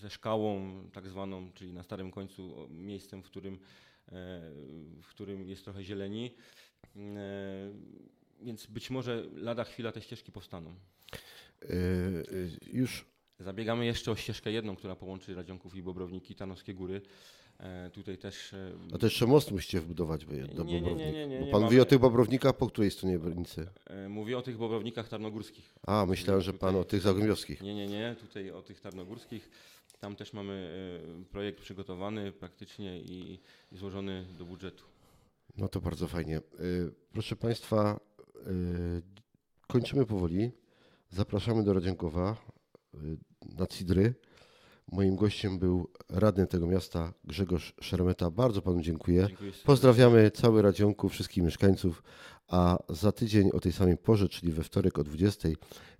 ze 0.00 0.10
szkałą 0.10 0.72
tak 0.92 1.08
zwaną, 1.08 1.52
czyli 1.52 1.72
na 1.72 1.82
starym 1.82 2.10
końcu 2.10 2.68
miejscem, 2.70 3.22
w 3.22 3.26
którym, 3.26 3.54
e, 3.54 3.58
w 5.02 5.06
którym 5.06 5.48
jest 5.48 5.64
trochę 5.64 5.84
zieleni. 5.84 6.34
Więc 8.42 8.66
być 8.66 8.90
może 8.90 9.24
lada 9.34 9.64
chwila 9.64 9.92
te 9.92 10.02
ścieżki 10.02 10.32
powstaną. 10.32 10.74
Yy, 11.62 12.50
już 12.72 13.12
Zabiegamy 13.42 13.86
jeszcze 13.86 14.10
o 14.12 14.16
ścieżkę 14.16 14.52
jedną, 14.52 14.76
która 14.76 14.96
połączy 14.96 15.34
Radzionków 15.34 15.74
i 15.74 15.82
Bobrowniki, 15.82 16.34
Tanowskie 16.34 16.74
Góry. 16.74 17.02
E, 17.62 17.90
Tutaj 17.90 18.18
też 18.18 18.52
e, 18.54 18.72
A 18.94 18.98
to 18.98 19.06
jeszcze 19.06 19.26
most 19.26 19.50
musicie 19.50 19.80
wbudować 19.80 20.24
do 20.26 20.32
Nie, 20.32 20.40
nie, 20.40 20.46
nie, 20.46 20.54
Bobrownika. 20.80 21.10
nie, 21.10 21.12
nie, 21.12 21.26
nie, 21.28 21.38
pan 21.40 21.50
mamy- 21.52 21.64
mówi 21.64 21.80
o 21.80 21.84
tych 21.84 21.98
Bobrownikach 21.98 22.56
po 22.56 22.66
której 22.66 22.90
stronie 22.90 23.18
Bronicy? 23.18 23.66
e, 23.86 24.08
mówię 24.08 24.38
o 24.38 24.42
tych 24.42 24.56
Bobrownikach 24.56 25.08
Tarnogórskich. 25.08 25.74
A, 25.86 26.06
myślałem, 26.06 26.42
że 26.42 26.52
pan 26.52 26.76
o 26.76 26.84
tych 26.84 27.00
zagłębiowskich. 27.02 27.60
Nie, 27.62 27.74
nie, 27.74 27.86
nie, 27.86 28.16
tutaj 28.20 28.50
o 28.50 28.62
tych 28.62 28.80
tarnogórskich. 28.80 29.50
Tam 30.00 30.16
też 30.16 30.32
mamy 30.32 30.70
projekt 31.30 31.60
przygotowany 31.60 32.32
praktycznie 32.32 33.00
i, 33.00 33.40
i 33.72 33.76
złożony 33.76 34.24
do 34.38 34.44
budżetu. 34.44 34.84
No 35.56 35.68
to 35.68 35.80
bardzo 35.80 36.08
fajnie. 36.08 36.40
Proszę 37.12 37.36
Państwa, 37.36 38.00
kończymy 39.66 40.06
powoli. 40.06 40.50
Zapraszamy 41.10 41.62
do 41.64 41.72
Radziankowa 41.72 42.36
yy, 42.94 43.00
na 43.58 43.66
Cidry. 43.66 44.14
Moim 44.92 45.16
gościem 45.16 45.58
był 45.58 45.90
radny 46.08 46.46
tego 46.46 46.66
miasta 46.66 47.12
Grzegorz 47.24 47.74
Szermeta. 47.80 48.30
Bardzo 48.30 48.62
Panu 48.62 48.80
dziękuję. 48.80 49.26
Dziękuję. 49.28 49.52
Pozdrawiamy 49.64 50.30
cały 50.30 50.62
Radzionku, 50.62 51.08
wszystkich 51.08 51.44
mieszkańców, 51.44 52.02
a 52.48 52.78
za 52.88 53.12
tydzień 53.12 53.50
o 53.50 53.60
tej 53.60 53.72
samej 53.72 53.96
porze, 53.96 54.28
czyli 54.28 54.52
we 54.52 54.64
wtorek 54.64 54.98
o 54.98 55.04
20, 55.04 55.48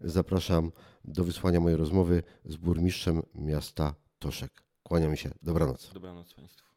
zapraszam 0.00 0.72
do 1.04 1.24
wysłania 1.24 1.60
mojej 1.60 1.76
rozmowy 1.76 2.22
z 2.44 2.56
burmistrzem 2.56 3.22
miasta 3.34 3.94
Toszek. 4.18 4.62
Kłaniam 4.82 5.16
się. 5.16 5.30
Dobranoc. 5.42 5.90
Dobranoc 5.94 6.34
Państwu. 6.34 6.71